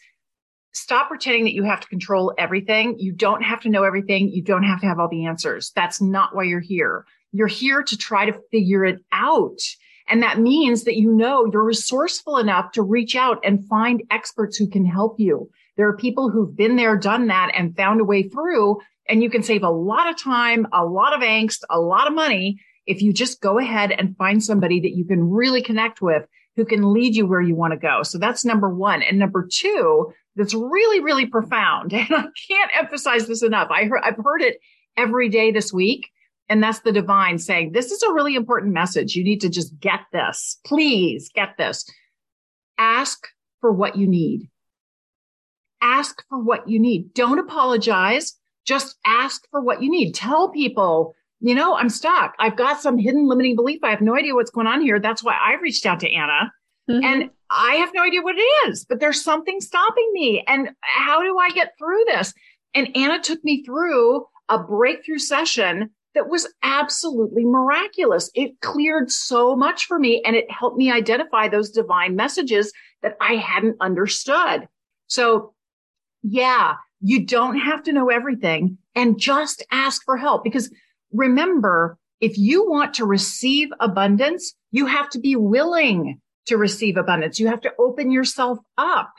stop 0.78 1.10
pretending 1.10 1.44
that 1.46 1.54
you 1.54 1.64
have 1.64 1.82
to 1.82 1.88
control 1.88 2.34
everything. 2.38 2.98
You 3.00 3.12
don't 3.12 3.42
have 3.42 3.62
to 3.62 3.70
know 3.70 3.84
everything. 3.84 4.30
You 4.30 4.44
don't 4.44 4.64
have 4.64 4.82
to 4.82 4.88
have 4.88 5.00
all 5.00 5.10
the 5.10 5.26
answers. 5.26 5.72
That's 5.76 6.02
not 6.02 6.36
why 6.36 6.44
you're 6.44 6.60
here. 6.60 7.06
You're 7.32 7.48
here 7.48 7.84
to 7.84 7.98
try 7.98 8.26
to 8.26 8.40
figure 8.52 8.86
it 8.86 9.00
out. 9.12 9.60
And 10.08 10.24
that 10.24 10.40
means 10.40 10.84
that 10.86 10.96
you 10.96 11.12
know 11.12 11.50
you're 11.52 11.64
resourceful 11.64 12.38
enough 12.38 12.72
to 12.74 12.82
reach 12.82 13.16
out 13.16 13.40
and 13.44 13.68
find 13.68 14.04
experts 14.10 14.58
who 14.58 14.68
can 14.68 14.86
help 14.86 15.20
you. 15.20 15.50
There 15.76 15.88
are 15.88 15.98
people 15.98 16.30
who've 16.30 16.56
been 16.56 16.76
there, 16.78 16.98
done 16.98 17.28
that 17.28 17.52
and 17.54 17.76
found 17.76 18.00
a 18.00 18.06
way 18.06 18.24
through 18.24 18.80
and 19.10 19.22
you 19.24 19.30
can 19.30 19.44
save 19.44 19.64
a 19.64 19.70
lot 19.70 20.10
of 20.10 20.22
time, 20.22 20.68
a 20.74 20.86
lot 20.86 21.14
of 21.14 21.22
angst, 21.22 21.64
a 21.70 21.80
lot 21.80 22.08
of 22.08 22.14
money 22.14 22.60
if 22.88 23.02
you 23.02 23.14
just 23.14 23.42
go 23.42 23.60
ahead 23.60 23.92
and 23.92 24.18
find 24.18 24.44
somebody 24.44 24.80
that 24.80 24.96
you 24.96 25.06
can 25.06 25.30
really 25.30 25.62
connect 25.62 26.02
with 26.02 26.26
who 26.56 26.66
can 26.66 26.94
lead 26.94 27.16
you 27.16 27.28
where 27.28 27.42
you 27.42 27.54
want 27.54 27.74
to 27.74 27.78
go. 27.78 28.02
So 28.02 28.18
that's 28.18 28.46
number 28.46 28.70
one. 28.70 29.04
And 29.04 29.20
number 29.20 29.48
two, 29.50 30.14
that's 30.38 30.54
really, 30.54 31.02
really 31.02 31.26
profound. 31.26 31.92
And 31.98 32.08
I 32.12 32.26
can't 32.48 32.72
emphasize 32.78 33.28
this 33.28 33.44
enough. 33.44 33.70
I 33.72 33.86
heard, 33.86 34.02
I've 34.04 34.24
heard 34.24 34.42
it 34.42 34.60
every 34.96 35.30
day 35.30 35.52
this 35.52 35.74
week. 35.74 36.10
And 36.50 36.64
that's 36.64 36.80
the 36.80 36.94
divine 36.94 37.40
saying, 37.40 37.74
this 37.74 37.92
is 37.92 38.02
a 38.04 38.14
really 38.14 38.36
important 38.36 38.74
message. 38.74 39.16
You 39.16 39.24
need 39.24 39.42
to 39.42 39.50
just 39.50 39.78
get 39.80 40.02
this. 40.14 40.60
Please 40.66 41.30
get 41.34 41.58
this. 41.58 41.86
Ask 42.78 43.28
for 43.60 43.72
what 43.72 43.98
you 43.98 44.08
need. 44.08 44.50
Ask 45.82 46.24
for 46.30 46.42
what 46.42 46.70
you 46.70 46.80
need. 46.80 47.14
Don't 47.14 47.40
apologize. 47.40 48.34
Just 48.66 48.96
ask 49.06 49.46
for 49.52 49.62
what 49.62 49.82
you 49.82 49.90
need. 49.90 50.14
Tell 50.14 50.50
people, 50.50 51.16
you 51.42 51.54
know, 51.54 51.76
I'm 51.76 51.90
stuck. 51.90 52.36
I've 52.40 52.56
got 52.56 52.80
some 52.80 52.98
hidden 52.98 53.28
limiting 53.28 53.56
belief. 53.56 53.84
I 53.84 53.90
have 53.90 54.02
no 54.02 54.16
idea 54.16 54.34
what's 54.34 54.52
going 54.52 54.68
on 54.68 54.82
here. 54.82 55.00
That's 55.00 55.24
why 55.24 55.36
I 55.36 55.56
reached 55.62 55.86
out 55.86 56.00
to 56.02 56.12
Anna. 56.12 56.52
Mm-hmm. 56.90 57.04
And 57.04 57.30
I 57.50 57.76
have 57.76 57.94
no 57.94 58.04
idea 58.04 58.22
what 58.22 58.36
it 58.38 58.70
is, 58.70 58.86
but 58.86 59.00
there's 59.00 59.24
something 59.24 59.62
stopping 59.62 60.10
me. 60.14 60.44
And 60.48 60.70
how 60.82 61.22
do 61.22 61.38
I 61.38 61.50
get 61.50 61.74
through 61.78 62.04
this? 62.08 62.34
And 62.74 62.96
Anna 62.96 63.22
took 63.22 63.44
me 63.44 63.64
through 63.64 64.26
a 64.50 64.60
breakthrough 64.60 65.20
session 65.20 65.90
that 66.14 66.30
was 66.30 66.52
absolutely 66.64 67.46
miraculous. 67.46 68.30
It 68.34 68.60
cleared 68.62 69.12
so 69.12 69.56
much 69.56 69.86
for 69.86 70.00
me 70.00 70.22
and 70.26 70.36
it 70.36 70.50
helped 70.50 70.78
me 70.78 70.92
identify 70.92 71.48
those 71.48 71.70
divine 71.70 72.16
messages 72.16 72.74
that 73.02 73.16
I 73.22 73.36
hadn't 73.36 73.78
understood. 73.80 74.68
So 75.08 75.54
yeah, 76.24 76.76
you 77.02 77.26
don't 77.26 77.60
have 77.60 77.84
to 77.84 77.94
know 77.94 78.10
everything 78.10 78.78
and 78.96 79.20
just 79.20 79.64
ask 79.72 80.04
for 80.04 80.18
help 80.18 80.44
because 80.44 80.74
remember, 81.14 81.98
if 82.20 82.38
you 82.38 82.68
want 82.68 82.96
to 82.96 83.06
receive 83.06 83.70
abundance, 83.80 84.56
you 84.72 84.88
have 84.88 85.10
to 85.12 85.20
be 85.20 85.36
willing 85.36 86.20
to 86.48 86.58
receive 86.58 86.98
abundance. 86.98 87.40
You 87.40 87.48
have 87.48 87.62
to 87.62 87.74
open 87.78 88.12
yourself 88.12 88.60
up. 88.78 89.14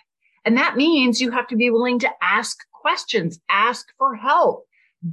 And 0.44 0.56
that 0.56 0.76
means 0.76 1.20
you 1.20 1.30
have 1.30 1.46
to 1.48 1.56
be 1.56 1.70
willing 1.70 1.98
to 2.00 2.10
ask 2.22 2.58
questions, 2.72 3.38
ask 3.50 3.86
for 3.98 4.14
help, 4.14 4.64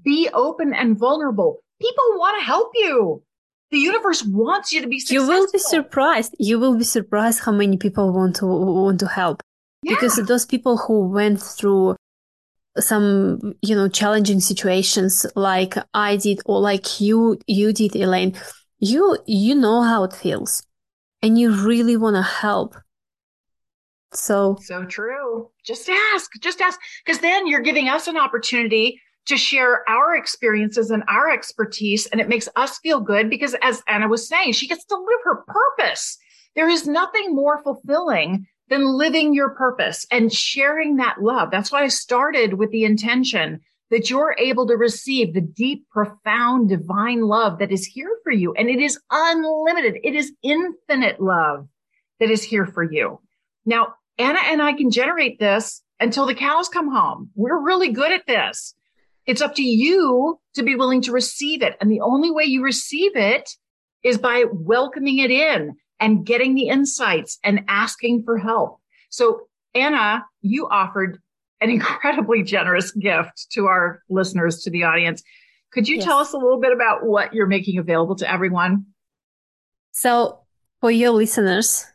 be 0.04 0.30
open 0.34 0.74
and 0.74 0.98
vulnerable. 0.98 1.60
People 1.82 2.04
want 2.14 2.40
to 2.40 2.46
help 2.46 2.72
you. 2.74 3.22
The 3.72 3.80
universe 3.80 4.24
wants 4.24 4.72
you 4.72 4.82
to 4.82 4.88
be 4.88 5.00
successful. 5.00 5.26
You 5.26 5.30
will 5.30 5.52
be 5.52 5.60
surprised. 5.60 6.36
You 6.40 6.60
will 6.60 6.78
be 6.78 6.84
surprised 6.84 7.42
how 7.42 7.52
many 7.52 7.78
people 7.78 8.14
want 8.14 8.38
to 8.38 8.46
want 8.46 9.00
to 9.02 9.08
help. 9.08 9.42
Yeah. 9.84 9.96
Because 9.96 10.16
those 10.16 10.46
people 10.46 10.78
who 10.78 11.10
went 11.10 11.42
through 11.42 11.96
some, 12.78 13.56
you 13.62 13.76
know, 13.76 13.88
challenging 13.88 14.40
situations 14.40 15.26
like 15.36 15.76
I 15.94 16.18
did 16.18 16.42
or 16.46 16.62
like 16.62 17.02
you 17.02 17.40
you 17.48 17.74
did, 17.74 17.96
Elaine, 17.96 18.36
you 18.80 19.18
you 19.26 19.56
know 19.56 19.82
how 19.82 20.04
it 20.04 20.14
feels. 20.14 20.64
And 21.26 21.40
you 21.40 21.56
really 21.66 21.98
want 21.98 22.18
to 22.18 22.22
help. 22.22 22.76
So 24.14 24.60
so 24.62 24.86
true. 24.86 25.50
Just 25.66 25.90
ask. 25.90 26.32
Just 26.40 26.62
ask. 26.62 26.80
Because 27.04 27.20
then 27.20 27.48
you're 27.48 27.62
giving 27.62 27.90
us 27.90 28.08
an 28.08 28.16
opportunity 28.16 29.02
to 29.26 29.36
share 29.36 29.84
our 29.90 30.16
experiences 30.16 30.92
and 30.92 31.04
our 31.08 31.32
expertise. 31.32 32.06
And 32.06 32.22
it 32.22 32.30
makes 32.30 32.48
us 32.56 32.78
feel 32.78 33.00
good 33.00 33.28
because 33.28 33.56
as 33.64 33.82
Anna 33.88 34.08
was 34.08 34.28
saying, 34.28 34.54
she 34.54 34.68
gets 34.68 34.86
to 34.86 34.96
live 34.96 35.20
her 35.24 35.44
purpose. 35.48 36.16
There 36.54 36.70
is 36.70 36.86
nothing 36.86 37.34
more 37.34 37.64
fulfilling 37.64 38.46
than 38.70 38.86
living 38.86 39.34
your 39.34 39.50
purpose 39.56 40.06
and 40.12 40.32
sharing 40.32 40.98
that 40.98 41.24
love. 41.24 41.50
That's 41.50 41.72
why 41.72 41.82
I 41.82 41.88
started 41.88 42.54
with 42.54 42.70
the 42.70 42.84
intention 42.84 43.62
that 43.92 44.10
you're 44.10 44.36
able 44.40 44.68
to 44.68 44.76
receive 44.76 45.34
the 45.34 45.42
deep, 45.42 45.88
profound, 45.90 46.70
divine 46.70 47.22
love 47.22 47.60
that 47.60 47.72
is 47.72 47.86
here 47.86 48.18
for 48.24 48.32
you. 48.32 48.54
And 48.54 48.70
it 48.70 48.80
is 48.80 49.00
unlimited. 49.12 49.98
It 50.04 50.16
is 50.16 50.34
infinite 50.42 51.22
love 51.22 51.68
that 52.20 52.32
is 52.32 52.44
here 52.44 52.66
for 52.66 52.84
you. 52.84 53.20
Now, 53.66 53.96
Anna 54.18 54.40
and 54.46 54.62
I 54.62 54.74
can 54.74 54.92
generate 54.92 55.40
this 55.40 55.84
until 56.00 56.26
the 56.26 56.36
cows 56.36 56.70
come 56.70 56.92
home. 56.92 57.30
We're 57.36 57.60
really 57.60 57.92
good 57.92 58.12
at 58.12 58.26
this. 58.28 58.74
It's 59.26 59.42
up 59.42 59.56
to 59.56 59.64
you 59.64 60.40
to 60.54 60.64
be 60.64 60.76
willing 60.76 61.02
to 61.04 61.12
receive 61.12 61.62
it. 61.62 61.76
And 61.82 61.92
the 61.92 62.02
only 62.02 62.32
way 62.32 62.44
you 62.44 62.64
receive 62.64 63.16
it 63.16 63.50
is 64.04 64.18
by 64.18 64.46
welcoming 64.52 65.20
it 65.20 65.32
in 65.32 65.76
and 66.00 66.26
getting 66.26 66.56
the 66.56 66.68
insights 66.68 67.40
and 67.44 67.66
asking 67.68 68.24
for 68.24 68.38
help. 68.38 68.80
So 69.10 69.48
Anna, 69.74 70.26
you 70.42 70.68
offered 70.68 71.20
an 71.62 71.70
incredibly 71.70 72.44
generous 72.44 72.92
gift 72.92 73.48
to 73.52 73.66
our 73.68 74.02
listeners, 74.10 74.62
to 74.64 74.70
the 74.70 74.84
audience. 74.84 75.24
Could 75.72 75.88
you 75.88 75.98
yes. 75.98 76.06
tell 76.06 76.20
us 76.20 76.34
a 76.34 76.38
little 76.38 76.60
bit 76.60 76.72
about 76.72 77.06
what 77.06 77.34
you're 77.34 77.48
making 77.48 77.78
available 77.78 78.16
to 78.18 78.32
everyone? 78.32 78.86
So 79.92 80.40
for 80.82 80.92
your 80.92 81.12
listeners, 81.12 81.86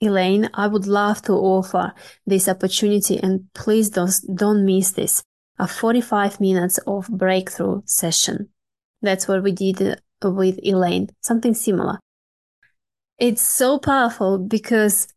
Elaine, 0.00 0.48
I 0.54 0.66
would 0.66 0.86
love 0.86 1.22
to 1.22 1.32
offer 1.32 1.92
this 2.26 2.48
opportunity 2.48 3.18
and 3.18 3.44
please 3.54 3.90
don't, 3.90 4.12
don't 4.34 4.64
miss 4.64 4.92
this 4.92 5.22
a 5.58 5.68
45 5.68 6.40
minutes 6.40 6.78
of 6.86 7.06
breakthrough 7.08 7.82
session. 7.84 8.48
That's 9.02 9.28
what 9.28 9.42
we 9.42 9.52
did 9.52 9.80
uh, 10.24 10.30
with 10.30 10.58
Elaine, 10.64 11.10
something 11.20 11.52
similar. 11.52 11.98
It's 13.18 13.42
so 13.42 13.78
powerful 13.78 14.38
because 14.38 15.08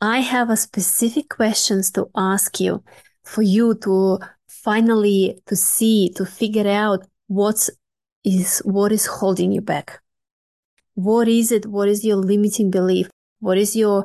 I 0.00 0.20
have 0.20 0.50
a 0.50 0.56
specific 0.56 1.28
questions 1.28 1.90
to 1.92 2.08
ask 2.16 2.60
you 2.60 2.84
for 3.28 3.42
you 3.42 3.74
to 3.74 4.18
finally 4.46 5.40
to 5.46 5.54
see, 5.54 6.10
to 6.16 6.24
figure 6.24 6.68
out 6.68 7.06
what 7.26 7.68
is 8.24 8.60
what 8.64 8.90
is 8.90 9.06
holding 9.06 9.52
you 9.52 9.60
back. 9.60 10.00
What 10.94 11.28
is 11.28 11.52
it? 11.52 11.66
What 11.66 11.88
is 11.88 12.04
your 12.04 12.16
limiting 12.16 12.70
belief? 12.70 13.08
What 13.40 13.58
is 13.58 13.76
your 13.76 14.04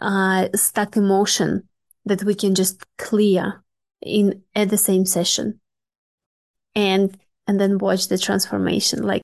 uh, 0.00 0.48
stuck 0.54 0.96
emotion 0.96 1.68
that 2.04 2.24
we 2.24 2.34
can 2.34 2.54
just 2.54 2.84
clear 2.98 3.62
in 4.02 4.42
at 4.54 4.68
the 4.68 4.76
same 4.76 5.06
session 5.06 5.60
and 6.74 7.16
and 7.46 7.60
then 7.60 7.78
watch 7.78 8.08
the 8.08 8.18
transformation 8.18 9.02
like 9.02 9.22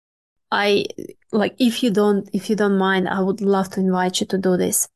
i 0.50 0.84
like 1.30 1.54
if 1.58 1.82
you 1.82 1.90
don't 1.90 2.28
if 2.32 2.48
you 2.48 2.56
don't 2.56 2.78
mind 2.78 3.06
i 3.06 3.20
would 3.20 3.42
love 3.42 3.68
to 3.68 3.80
invite 3.80 4.20
you 4.20 4.26
to 4.26 4.38
do 4.38 4.56
this 4.56 4.88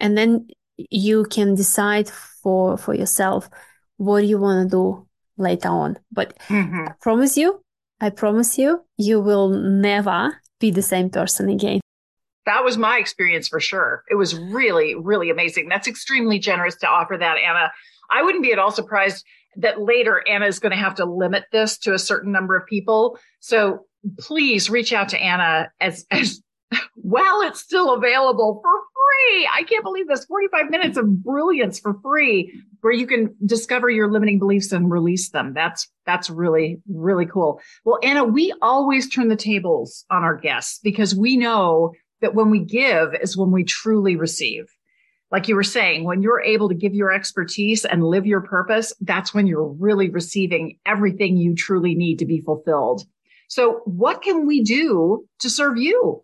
and 0.00 0.18
then 0.18 0.48
you 0.90 1.24
can 1.24 1.54
decide 1.54 2.10
for 2.42 2.76
for 2.76 2.94
yourself 2.94 3.48
what 3.96 4.24
you 4.24 4.38
want 4.38 4.70
to 4.70 4.76
do 4.76 5.06
later 5.36 5.68
on 5.68 5.98
but 6.12 6.38
mm-hmm. 6.48 6.88
i 6.88 6.92
promise 7.00 7.36
you 7.36 7.62
i 8.00 8.10
promise 8.10 8.58
you 8.58 8.84
you 8.96 9.20
will 9.20 9.48
never 9.48 10.40
be 10.58 10.70
the 10.70 10.82
same 10.82 11.10
person 11.10 11.48
again 11.48 11.80
that 12.48 12.64
was 12.64 12.78
my 12.78 12.96
experience 12.96 13.46
for 13.46 13.60
sure. 13.60 14.04
It 14.10 14.14
was 14.14 14.34
really, 14.34 14.94
really 14.94 15.28
amazing. 15.28 15.68
That's 15.68 15.86
extremely 15.86 16.38
generous 16.38 16.76
to 16.76 16.88
offer 16.88 17.14
that, 17.18 17.36
Anna. 17.36 17.70
I 18.10 18.22
wouldn't 18.22 18.42
be 18.42 18.52
at 18.52 18.58
all 18.58 18.70
surprised 18.70 19.22
that 19.56 19.82
later 19.82 20.22
Anna 20.26 20.46
is 20.46 20.58
going 20.58 20.70
to 20.70 20.78
have 20.78 20.94
to 20.94 21.04
limit 21.04 21.44
this 21.52 21.76
to 21.80 21.92
a 21.92 21.98
certain 21.98 22.32
number 22.32 22.56
of 22.56 22.66
people. 22.66 23.18
So 23.40 23.84
please 24.18 24.70
reach 24.70 24.94
out 24.94 25.10
to 25.10 25.22
Anna 25.22 25.70
as, 25.78 26.06
as 26.10 26.40
while 26.94 27.42
it's 27.42 27.60
still 27.60 27.92
available 27.92 28.62
for 28.62 28.70
free. 29.08 29.48
I 29.54 29.62
can't 29.62 29.84
believe 29.84 30.08
this 30.08 30.24
45 30.24 30.70
minutes 30.70 30.96
of 30.96 31.22
brilliance 31.22 31.78
for 31.78 31.94
free 32.02 32.62
where 32.80 32.92
you 32.92 33.06
can 33.06 33.34
discover 33.44 33.90
your 33.90 34.10
limiting 34.10 34.38
beliefs 34.38 34.72
and 34.72 34.90
release 34.90 35.30
them. 35.30 35.52
That's, 35.54 35.88
that's 36.06 36.30
really, 36.30 36.80
really 36.88 37.26
cool. 37.26 37.60
Well, 37.84 37.98
Anna, 38.02 38.24
we 38.24 38.52
always 38.62 39.08
turn 39.08 39.28
the 39.28 39.36
tables 39.36 40.04
on 40.10 40.22
our 40.22 40.36
guests 40.36 40.80
because 40.82 41.14
we 41.14 41.36
know 41.36 41.92
that 42.20 42.34
when 42.34 42.50
we 42.50 42.60
give 42.60 43.14
is 43.20 43.36
when 43.36 43.50
we 43.50 43.64
truly 43.64 44.16
receive 44.16 44.64
like 45.30 45.48
you 45.48 45.56
were 45.56 45.62
saying, 45.62 46.04
when 46.04 46.22
you're 46.22 46.40
able 46.40 46.68
to 46.68 46.74
give 46.74 46.94
your 46.94 47.12
expertise 47.12 47.84
and 47.84 48.02
live 48.02 48.26
your 48.26 48.40
purpose, 48.40 48.94
that's 49.00 49.34
when 49.34 49.46
you're 49.46 49.68
really 49.68 50.08
receiving 50.08 50.78
everything 50.86 51.36
you 51.36 51.54
truly 51.54 51.94
need 51.94 52.18
to 52.20 52.26
be 52.26 52.40
fulfilled. 52.40 53.02
So 53.48 53.80
what 53.84 54.22
can 54.22 54.46
we 54.46 54.62
do 54.62 55.26
to 55.40 55.50
serve 55.50 55.76
you? 55.76 56.22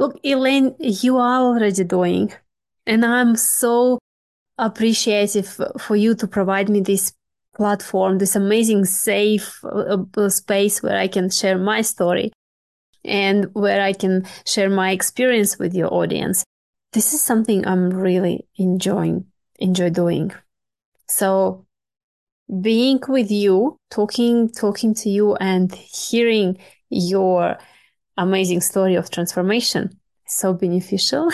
Look, 0.00 0.18
Elaine, 0.24 0.74
you 0.80 1.18
are 1.18 1.40
already 1.40 1.84
doing, 1.84 2.32
and 2.86 3.04
I'm 3.04 3.36
so 3.36 4.00
appreciative 4.58 5.56
for 5.78 5.94
you 5.94 6.16
to 6.16 6.26
provide 6.26 6.68
me 6.68 6.80
this 6.80 7.12
platform, 7.54 8.18
this 8.18 8.34
amazing 8.34 8.86
safe 8.86 9.62
space 10.28 10.82
where 10.82 10.96
I 10.96 11.06
can 11.06 11.30
share 11.30 11.58
my 11.58 11.82
story 11.82 12.32
and 13.04 13.46
where 13.54 13.80
I 13.80 13.92
can 13.92 14.26
share 14.44 14.68
my 14.68 14.90
experience 14.90 15.58
with 15.58 15.74
your 15.74 15.92
audience 15.94 16.44
this 16.92 17.14
is 17.14 17.22
something 17.22 17.66
I'm 17.66 17.90
really 17.90 18.46
enjoying, 18.56 19.26
enjoy 19.58 19.90
doing. 19.90 20.32
So 21.08 21.66
being 22.60 23.00
with 23.06 23.30
you, 23.30 23.76
talking, 23.90 24.50
talking 24.50 24.94
to 24.94 25.08
you 25.08 25.36
and 25.36 25.72
hearing 25.72 26.58
your 26.88 27.58
amazing 28.22 28.60
story 28.60 28.94
of 28.94 29.10
transformation 29.10 30.00
so 30.30 30.52
beneficial. 30.52 31.30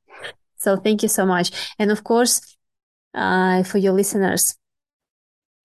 so 0.56 0.76
thank 0.76 1.02
you 1.02 1.08
so 1.08 1.26
much. 1.26 1.50
And 1.78 1.90
of 1.90 2.04
course, 2.04 2.56
uh, 3.14 3.62
for 3.62 3.78
your 3.78 3.92
listeners, 3.92 4.56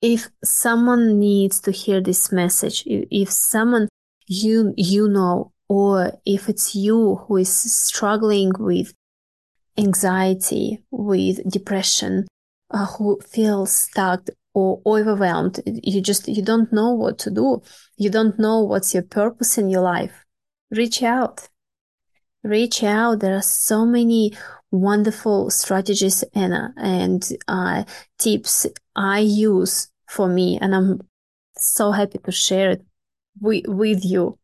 if 0.02 0.30
someone 0.44 1.20
needs 1.20 1.60
to 1.62 1.72
hear 1.72 2.02
this 2.02 2.32
message, 2.32 2.84
if 2.88 3.30
someone 3.30 3.90
you, 4.28 4.74
you 4.78 5.10
know, 5.10 5.52
or 5.68 6.14
if 6.26 6.48
it's 6.48 6.76
you 6.76 7.16
who 7.16 7.38
is 7.38 7.52
struggling 7.52 8.52
with 8.58 8.94
anxiety, 9.78 10.84
with 10.92 11.48
depression, 11.50 12.28
uh, 12.72 12.86
who 12.86 13.20
feels 13.28 13.72
stuck 13.72 14.28
or 14.54 14.82
overwhelmed, 14.86 15.60
you 15.66 16.02
just 16.02 16.28
you 16.28 16.42
don't 16.42 16.72
know 16.72 16.92
what 16.92 17.20
to 17.20 17.32
do. 17.32 17.62
You 17.98 18.10
don't 18.10 18.40
know 18.40 18.62
what's 18.62 18.94
your 18.94 19.04
purpose 19.04 19.58
in 19.58 19.70
your 19.70 19.82
life. 19.82 20.26
Reach 20.72 21.04
out. 21.04 21.50
Reach 22.44 22.84
out. 22.84 23.20
There 23.20 23.36
are 23.36 23.42
so 23.42 23.86
many 23.86 24.34
wonderful 24.72 25.50
strategies 25.50 26.24
and 26.34 26.54
and 26.78 27.28
uh, 27.48 27.84
tips 28.18 28.68
I 28.96 29.20
use 29.20 29.90
for 30.08 30.28
me, 30.28 30.58
and 30.60 30.76
I'm 30.76 31.02
so 31.58 31.92
happy 31.92 32.20
to 32.20 32.32
share 32.32 32.72
it 32.72 32.86
with, 33.40 33.66
with 33.68 34.06
you. 34.06 34.38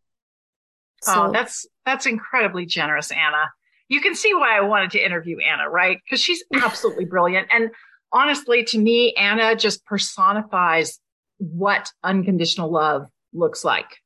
So, 1.01 1.27
oh, 1.27 1.31
that's 1.31 1.67
that's 1.85 2.05
incredibly 2.05 2.65
generous, 2.65 3.11
Anna. 3.11 3.51
You 3.87 4.01
can 4.01 4.15
see 4.15 4.33
why 4.33 4.57
I 4.57 4.61
wanted 4.61 4.91
to 4.91 5.05
interview 5.05 5.37
Anna, 5.39 5.69
right? 5.69 5.99
Because 6.03 6.19
she's 6.19 6.43
absolutely 6.53 7.05
brilliant. 7.05 7.47
And 7.51 7.69
honestly, 8.11 8.63
to 8.65 8.79
me, 8.79 9.13
Anna 9.13 9.55
just 9.55 9.85
personifies 9.85 10.99
what 11.37 11.91
unconditional 12.03 12.71
love 12.71 13.07
looks 13.33 13.63
like. 13.63 13.97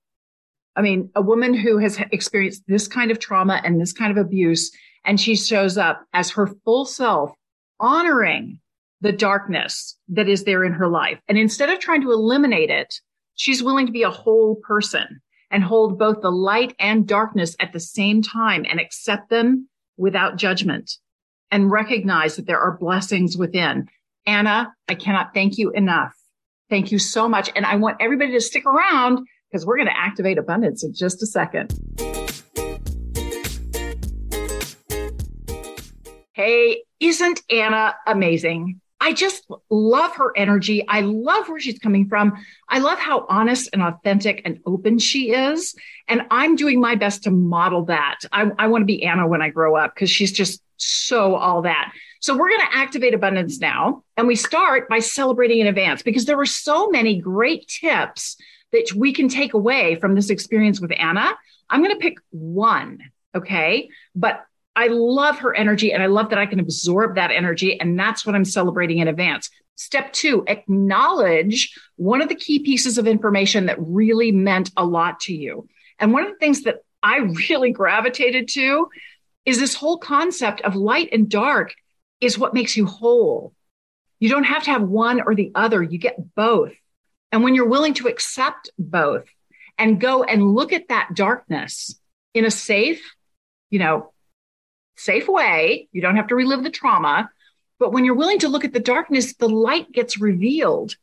I 0.75 0.81
mean, 0.81 1.09
a 1.15 1.21
woman 1.21 1.53
who 1.53 1.77
has 1.79 1.99
experienced 2.11 2.63
this 2.67 2.87
kind 2.87 3.11
of 3.11 3.19
trauma 3.19 3.61
and 3.63 3.81
this 3.81 3.93
kind 3.93 4.11
of 4.11 4.23
abuse, 4.23 4.71
and 5.03 5.19
she 5.19 5.35
shows 5.35 5.77
up 5.77 6.05
as 6.13 6.31
her 6.31 6.47
full 6.63 6.85
self, 6.85 7.31
honoring 7.79 8.59
the 9.01 9.11
darkness 9.11 9.95
that 10.09 10.29
is 10.29 10.43
there 10.43 10.63
in 10.63 10.73
her 10.73 10.87
life. 10.87 11.19
And 11.27 11.37
instead 11.37 11.69
of 11.69 11.79
trying 11.79 12.01
to 12.01 12.11
eliminate 12.11 12.69
it, 12.69 12.99
she's 13.35 13.63
willing 13.63 13.85
to 13.85 13.91
be 13.91 14.03
a 14.03 14.09
whole 14.09 14.55
person 14.55 15.21
and 15.51 15.63
hold 15.63 15.97
both 15.97 16.21
the 16.21 16.31
light 16.31 16.75
and 16.79 17.07
darkness 17.07 17.55
at 17.59 17.73
the 17.73 17.79
same 17.79 18.21
time 18.21 18.65
and 18.69 18.79
accept 18.79 19.29
them 19.29 19.67
without 19.97 20.35
judgment 20.35 20.91
and 21.51 21.71
recognize 21.71 22.35
that 22.35 22.45
there 22.45 22.59
are 22.59 22.77
blessings 22.77 23.37
within. 23.37 23.87
Anna, 24.25 24.73
I 24.87 24.95
cannot 24.95 25.33
thank 25.33 25.57
you 25.57 25.71
enough. 25.71 26.13
Thank 26.69 26.91
you 26.91 26.99
so 26.99 27.27
much. 27.27 27.49
And 27.55 27.65
I 27.65 27.77
want 27.77 27.97
everybody 27.99 28.31
to 28.33 28.41
stick 28.41 28.65
around 28.65 29.25
because 29.49 29.65
we're 29.65 29.77
going 29.77 29.87
to 29.87 29.97
activate 29.97 30.37
abundance 30.37 30.83
in 30.83 30.93
just 30.93 31.23
a 31.23 31.25
second. 31.25 31.73
Hey, 36.33 36.83
isn't 36.99 37.41
Anna 37.49 37.95
amazing? 38.07 38.81
I 39.01 39.13
just 39.13 39.45
love 39.69 40.15
her 40.15 40.33
energy. 40.35 40.85
I 40.87 41.01
love 41.01 41.47
where 41.47 41.59
she's 41.59 41.79
coming 41.79 42.07
from. 42.07 42.33
I 42.67 42.79
love 42.79 42.99
how 42.99 43.25
honest 43.29 43.69
and 43.71 43.81
authentic 43.81 44.41
and 44.45 44.59
open 44.65 44.99
she 44.99 45.31
is. 45.31 45.73
And 46.07 46.23
I'm 46.31 46.55
doing 46.55 46.81
my 46.81 46.95
best 46.95 47.23
to 47.23 47.31
model 47.31 47.85
that. 47.85 48.19
I, 48.31 48.51
I 48.59 48.67
want 48.67 48.81
to 48.81 48.85
be 48.85 49.03
Anna 49.03 49.27
when 49.27 49.41
I 49.41 49.49
grow 49.49 49.75
up 49.75 49.95
because 49.95 50.11
she's 50.11 50.31
just 50.31 50.61
so 50.77 51.35
all 51.35 51.61
that. 51.61 51.93
So 52.21 52.35
we're 52.35 52.49
going 52.49 52.61
to 52.61 52.77
activate 52.77 53.13
abundance 53.13 53.59
now. 53.59 54.03
And 54.17 54.27
we 54.27 54.35
start 54.35 54.89
by 54.89 54.99
celebrating 54.99 55.59
in 55.59 55.67
advance 55.67 56.01
because 56.01 56.25
there 56.25 56.37
were 56.37 56.45
so 56.45 56.89
many 56.89 57.19
great 57.19 57.67
tips 57.67 58.35
that 58.71 58.93
we 58.95 59.13
can 59.13 59.29
take 59.29 59.53
away 59.53 59.95
from 59.95 60.15
this 60.15 60.29
experience 60.29 60.79
with 60.79 60.91
Anna. 60.97 61.33
I'm 61.69 61.83
going 61.83 61.95
to 61.95 62.01
pick 62.01 62.17
one. 62.31 62.99
Okay. 63.35 63.89
But 64.15 64.43
I 64.75 64.87
love 64.87 65.39
her 65.39 65.53
energy 65.53 65.91
and 65.91 66.01
I 66.01 66.05
love 66.05 66.29
that 66.29 66.39
I 66.39 66.45
can 66.45 66.59
absorb 66.59 67.15
that 67.15 67.31
energy. 67.31 67.79
And 67.79 67.99
that's 67.99 68.25
what 68.25 68.35
I'm 68.35 68.45
celebrating 68.45 68.99
in 68.99 69.07
advance. 69.07 69.49
Step 69.75 70.13
two, 70.13 70.43
acknowledge 70.47 71.77
one 71.95 72.21
of 72.21 72.29
the 72.29 72.35
key 72.35 72.59
pieces 72.59 72.97
of 72.97 73.07
information 73.07 73.65
that 73.65 73.77
really 73.79 74.31
meant 74.31 74.71
a 74.77 74.85
lot 74.85 75.19
to 75.21 75.33
you. 75.33 75.67
And 75.99 76.13
one 76.13 76.23
of 76.23 76.29
the 76.29 76.37
things 76.37 76.63
that 76.63 76.77
I 77.01 77.17
really 77.49 77.71
gravitated 77.71 78.47
to 78.49 78.89
is 79.45 79.59
this 79.59 79.73
whole 79.73 79.97
concept 79.97 80.61
of 80.61 80.75
light 80.75 81.09
and 81.11 81.29
dark 81.29 81.73
is 82.21 82.37
what 82.37 82.53
makes 82.53 82.75
you 82.75 82.85
whole. 82.85 83.53
You 84.19 84.29
don't 84.29 84.43
have 84.43 84.63
to 84.63 84.71
have 84.71 84.81
one 84.81 85.21
or 85.21 85.33
the 85.33 85.51
other, 85.55 85.81
you 85.81 85.97
get 85.97 86.35
both. 86.35 86.73
And 87.31 87.43
when 87.43 87.55
you're 87.55 87.67
willing 87.67 87.93
to 87.95 88.07
accept 88.07 88.69
both 88.77 89.25
and 89.77 90.01
go 90.01 90.23
and 90.23 90.53
look 90.53 90.73
at 90.73 90.89
that 90.89 91.09
darkness 91.13 91.99
in 92.33 92.45
a 92.45 92.51
safe, 92.51 93.15
you 93.69 93.79
know, 93.79 94.11
safe 94.99 95.27
way. 95.27 95.87
You 95.91 96.01
don't 96.01 96.17
have 96.17 96.27
to 96.27 96.35
relive 96.35 96.63
the 96.63 96.69
trauma. 96.69 97.29
But 97.79 97.93
when 97.93 98.03
you're 98.03 98.15
willing 98.15 98.39
to 98.39 98.49
look 98.49 98.65
at 98.65 98.73
the 98.73 98.79
darkness, 98.79 99.33
the 99.33 99.47
light 99.47 99.91
gets 99.91 100.19
revealed, 100.19 100.95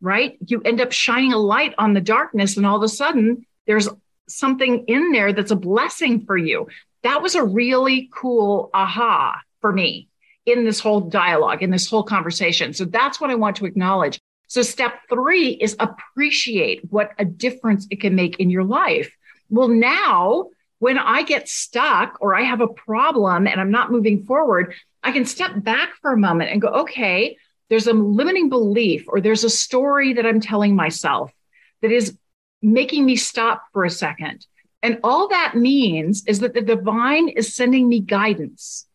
right? 0.00 0.38
You 0.46 0.60
end 0.62 0.80
up 0.80 0.92
shining 0.92 1.32
a 1.32 1.38
light 1.38 1.74
on 1.76 1.92
the 1.92 2.00
darkness, 2.00 2.56
and 2.56 2.64
all 2.64 2.76
of 2.76 2.82
a 2.84 2.88
sudden, 2.88 3.44
there's 3.66 3.88
something 4.28 4.84
in 4.86 5.10
there 5.10 5.32
that's 5.32 5.50
a 5.50 5.56
blessing 5.56 6.24
for 6.24 6.36
you. 6.36 6.68
That 7.02 7.20
was 7.20 7.34
a 7.34 7.42
really 7.42 8.08
cool 8.14 8.70
aha 8.72 9.40
for 9.60 9.72
me 9.72 10.08
in 10.46 10.64
this 10.64 10.78
whole 10.78 11.00
dialogue, 11.00 11.62
in 11.62 11.70
this 11.70 11.90
whole 11.90 12.04
conversation. 12.04 12.72
So 12.72 12.84
that's 12.84 13.20
what 13.20 13.30
I 13.30 13.34
want 13.34 13.56
to 13.56 13.66
acknowledge. 13.66 14.20
So 14.50 14.62
step 14.62 14.94
three 15.08 15.50
is 15.50 15.76
appreciate 15.78 16.80
what 16.90 17.12
a 17.20 17.24
difference 17.24 17.86
it 17.88 18.00
can 18.00 18.16
make 18.16 18.40
in 18.40 18.50
your 18.50 18.64
life. 18.64 19.16
Well, 19.48 19.68
now 19.68 20.46
when 20.80 20.98
I 20.98 21.22
get 21.22 21.48
stuck 21.48 22.18
or 22.20 22.34
I 22.34 22.42
have 22.42 22.60
a 22.60 22.66
problem 22.66 23.46
and 23.46 23.60
I'm 23.60 23.70
not 23.70 23.92
moving 23.92 24.24
forward, 24.24 24.74
I 25.04 25.12
can 25.12 25.24
step 25.24 25.62
back 25.62 25.90
for 26.02 26.12
a 26.12 26.18
moment 26.18 26.50
and 26.50 26.60
go, 26.60 26.66
okay, 26.66 27.36
there's 27.68 27.86
a 27.86 27.92
limiting 27.92 28.48
belief 28.48 29.04
or 29.06 29.20
there's 29.20 29.44
a 29.44 29.50
story 29.50 30.14
that 30.14 30.26
I'm 30.26 30.40
telling 30.40 30.74
myself 30.74 31.32
that 31.80 31.92
is 31.92 32.18
making 32.60 33.06
me 33.06 33.14
stop 33.14 33.62
for 33.72 33.84
a 33.84 33.90
second. 33.90 34.44
And 34.82 34.98
all 35.04 35.28
that 35.28 35.54
means 35.54 36.24
is 36.26 36.40
that 36.40 36.54
the 36.54 36.60
divine 36.60 37.28
is 37.28 37.54
sending 37.54 37.88
me 37.88 38.00
guidance 38.00 38.88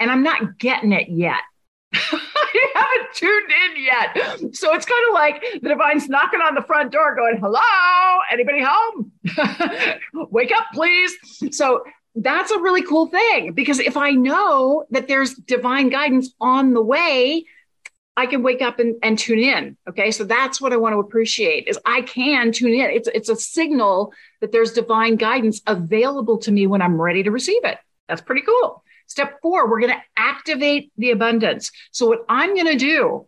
and 0.00 0.10
I'm 0.10 0.24
not 0.24 0.58
getting 0.58 0.90
it 0.90 1.08
yet. 1.08 1.42
Tuned 3.16 3.50
in 3.50 3.82
yet. 3.82 4.54
So 4.54 4.74
it's 4.74 4.84
kind 4.84 5.08
of 5.08 5.14
like 5.14 5.42
the 5.62 5.70
divine's 5.70 6.08
knocking 6.08 6.40
on 6.40 6.54
the 6.54 6.60
front 6.60 6.92
door 6.92 7.16
going, 7.16 7.38
hello, 7.38 8.20
anybody 8.30 8.62
home? 8.62 9.10
Wake 10.30 10.52
up, 10.52 10.66
please. 10.74 11.16
So 11.50 11.84
that's 12.14 12.50
a 12.50 12.60
really 12.60 12.82
cool 12.82 13.06
thing 13.06 13.52
because 13.52 13.78
if 13.78 13.96
I 13.96 14.10
know 14.10 14.84
that 14.90 15.08
there's 15.08 15.34
divine 15.34 15.88
guidance 15.88 16.34
on 16.40 16.74
the 16.74 16.82
way, 16.82 17.46
I 18.18 18.26
can 18.26 18.42
wake 18.42 18.62
up 18.62 18.78
and, 18.78 18.96
and 19.02 19.18
tune 19.18 19.38
in. 19.38 19.76
Okay. 19.88 20.10
So 20.10 20.24
that's 20.24 20.60
what 20.60 20.72
I 20.72 20.76
want 20.76 20.94
to 20.94 20.98
appreciate 20.98 21.68
is 21.68 21.78
I 21.84 22.02
can 22.02 22.52
tune 22.52 22.72
in. 22.72 22.90
It's, 22.90 23.08
it's 23.08 23.28
a 23.28 23.36
signal 23.36 24.12
that 24.40 24.52
there's 24.52 24.72
divine 24.72 25.16
guidance 25.16 25.60
available 25.66 26.38
to 26.38 26.52
me 26.52 26.66
when 26.66 26.80
I'm 26.80 27.00
ready 27.00 27.22
to 27.22 27.30
receive 27.30 27.64
it. 27.64 27.78
That's 28.08 28.22
pretty 28.22 28.42
cool. 28.42 28.82
Step 29.06 29.40
four, 29.40 29.70
we're 29.70 29.80
going 29.80 29.92
to 29.92 30.02
activate 30.16 30.92
the 30.96 31.10
abundance. 31.10 31.70
So, 31.92 32.06
what 32.06 32.24
I'm 32.28 32.54
going 32.54 32.66
to 32.66 32.76
do 32.76 33.26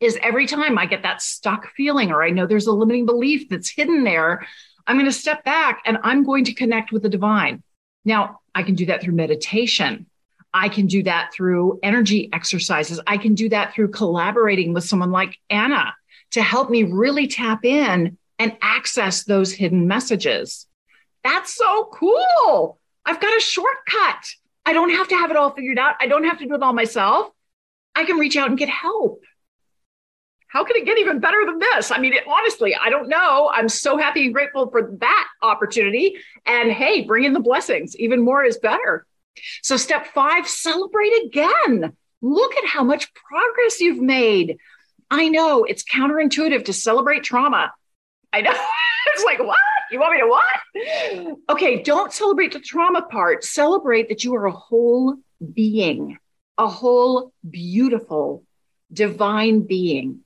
is 0.00 0.18
every 0.22 0.46
time 0.46 0.78
I 0.78 0.86
get 0.86 1.02
that 1.02 1.22
stuck 1.22 1.68
feeling, 1.76 2.10
or 2.10 2.22
I 2.22 2.30
know 2.30 2.46
there's 2.46 2.66
a 2.66 2.72
limiting 2.72 3.06
belief 3.06 3.48
that's 3.48 3.68
hidden 3.68 4.04
there, 4.04 4.46
I'm 4.86 4.96
going 4.96 5.06
to 5.06 5.12
step 5.12 5.44
back 5.44 5.82
and 5.84 5.98
I'm 6.02 6.24
going 6.24 6.44
to 6.44 6.54
connect 6.54 6.90
with 6.90 7.02
the 7.02 7.08
divine. 7.08 7.62
Now, 8.04 8.40
I 8.54 8.62
can 8.62 8.74
do 8.74 8.86
that 8.86 9.02
through 9.02 9.14
meditation. 9.14 10.06
I 10.52 10.68
can 10.68 10.86
do 10.86 11.02
that 11.04 11.32
through 11.32 11.78
energy 11.82 12.28
exercises. 12.32 13.00
I 13.06 13.18
can 13.18 13.34
do 13.34 13.48
that 13.50 13.74
through 13.74 13.90
collaborating 13.90 14.72
with 14.72 14.84
someone 14.84 15.12
like 15.12 15.36
Anna 15.48 15.94
to 16.32 16.42
help 16.42 16.70
me 16.70 16.82
really 16.84 17.28
tap 17.28 17.64
in 17.64 18.18
and 18.38 18.56
access 18.62 19.24
those 19.24 19.52
hidden 19.52 19.86
messages. 19.86 20.66
That's 21.22 21.54
so 21.54 21.90
cool. 21.92 22.78
I've 23.04 23.20
got 23.20 23.36
a 23.36 23.40
shortcut. 23.40 24.24
I 24.70 24.72
don't 24.72 24.90
have 24.90 25.08
to 25.08 25.16
have 25.16 25.32
it 25.32 25.36
all 25.36 25.50
figured 25.50 25.80
out. 25.80 25.96
I 25.98 26.06
don't 26.06 26.22
have 26.22 26.38
to 26.38 26.46
do 26.46 26.54
it 26.54 26.62
all 26.62 26.72
myself. 26.72 27.32
I 27.96 28.04
can 28.04 28.18
reach 28.18 28.36
out 28.36 28.50
and 28.50 28.56
get 28.56 28.68
help. 28.68 29.20
How 30.46 30.62
can 30.62 30.76
it 30.76 30.84
get 30.84 30.96
even 30.98 31.18
better 31.18 31.44
than 31.44 31.58
this? 31.58 31.90
I 31.90 31.98
mean, 31.98 32.12
it, 32.12 32.22
honestly, 32.24 32.76
I 32.76 32.88
don't 32.88 33.08
know. 33.08 33.50
I'm 33.52 33.68
so 33.68 33.98
happy 33.98 34.26
and 34.26 34.32
grateful 34.32 34.70
for 34.70 34.92
that 35.00 35.28
opportunity. 35.42 36.18
And 36.46 36.70
hey, 36.70 37.02
bring 37.02 37.24
in 37.24 37.32
the 37.32 37.40
blessings. 37.40 37.96
Even 37.96 38.22
more 38.22 38.44
is 38.44 38.58
better. 38.58 39.06
So, 39.64 39.76
step 39.76 40.06
five, 40.14 40.46
celebrate 40.46 41.24
again. 41.24 41.96
Look 42.22 42.54
at 42.54 42.64
how 42.64 42.84
much 42.84 43.12
progress 43.12 43.80
you've 43.80 44.00
made. 44.00 44.58
I 45.10 45.30
know 45.30 45.64
it's 45.64 45.82
counterintuitive 45.82 46.66
to 46.66 46.72
celebrate 46.72 47.24
trauma. 47.24 47.72
I 48.32 48.42
know. 48.42 48.52
it's 49.06 49.24
like, 49.24 49.40
what? 49.40 49.58
You 49.90 49.98
want 49.98 50.12
me 50.12 50.20
to 50.20 50.26
what? 50.28 51.38
Okay, 51.48 51.82
don't 51.82 52.12
celebrate 52.12 52.52
the 52.52 52.60
trauma 52.60 53.02
part. 53.02 53.44
Celebrate 53.44 54.08
that 54.08 54.22
you 54.22 54.34
are 54.36 54.46
a 54.46 54.52
whole 54.52 55.16
being, 55.52 56.18
a 56.58 56.68
whole 56.68 57.32
beautiful 57.48 58.44
divine 58.92 59.62
being 59.62 60.20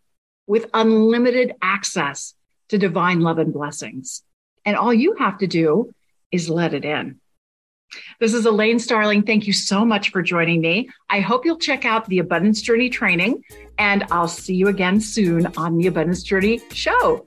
with 0.47 0.69
unlimited 0.75 1.55
access 1.63 2.35
to 2.69 2.79
divine 2.79 3.21
love 3.21 3.39
and 3.39 3.53
blessings. 3.53 4.23
And 4.67 4.77
all 4.77 4.93
you 4.93 5.15
have 5.15 5.39
to 5.39 5.47
do 5.47 5.95
is 6.31 6.51
let 6.51 6.75
it 6.75 6.85
in. 6.85 7.21
This 8.21 8.35
is 8.35 8.45
Elaine 8.45 8.79
Starling. 8.79 9.23
Thank 9.23 9.47
you 9.47 9.53
so 9.53 9.85
much 9.85 10.11
for 10.11 10.21
joining 10.21 10.61
me. 10.61 10.91
I 11.09 11.21
hope 11.21 11.45
you'll 11.45 11.59
check 11.59 11.85
out 11.85 12.07
the 12.09 12.19
Abundance 12.19 12.61
Journey 12.61 12.91
training, 12.91 13.45
and 13.79 14.05
I'll 14.11 14.29
see 14.29 14.55
you 14.55 14.69
again 14.69 15.01
soon 15.01 15.47
on 15.57 15.79
the 15.79 15.87
Abundance 15.87 16.23
Journey 16.23 16.61
show. 16.73 17.25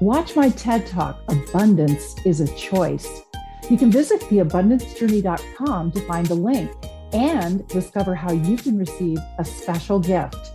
Watch 0.00 0.34
my 0.34 0.48
TED 0.48 0.86
Talk, 0.86 1.20
Abundance 1.28 2.14
is 2.24 2.40
a 2.40 2.48
Choice. 2.56 3.22
You 3.68 3.76
can 3.76 3.90
visit 3.90 4.22
theabundancejourney.com 4.22 5.92
to 5.92 6.00
find 6.06 6.26
the 6.26 6.34
link. 6.34 6.70
and 7.12 7.66
discover 7.66 8.14
how 8.14 8.32
you 8.32 8.56
can 8.56 8.78
receive 8.78 9.18
a 9.38 9.44
special 9.44 9.98
gift. 9.98 10.52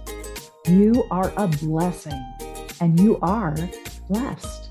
You 0.68 1.06
are 1.12 1.34
a 1.36 1.48
blessing 1.48 2.24
and 2.80 2.98
you 2.98 3.20
are 3.22 3.58
blessed. 4.08 4.65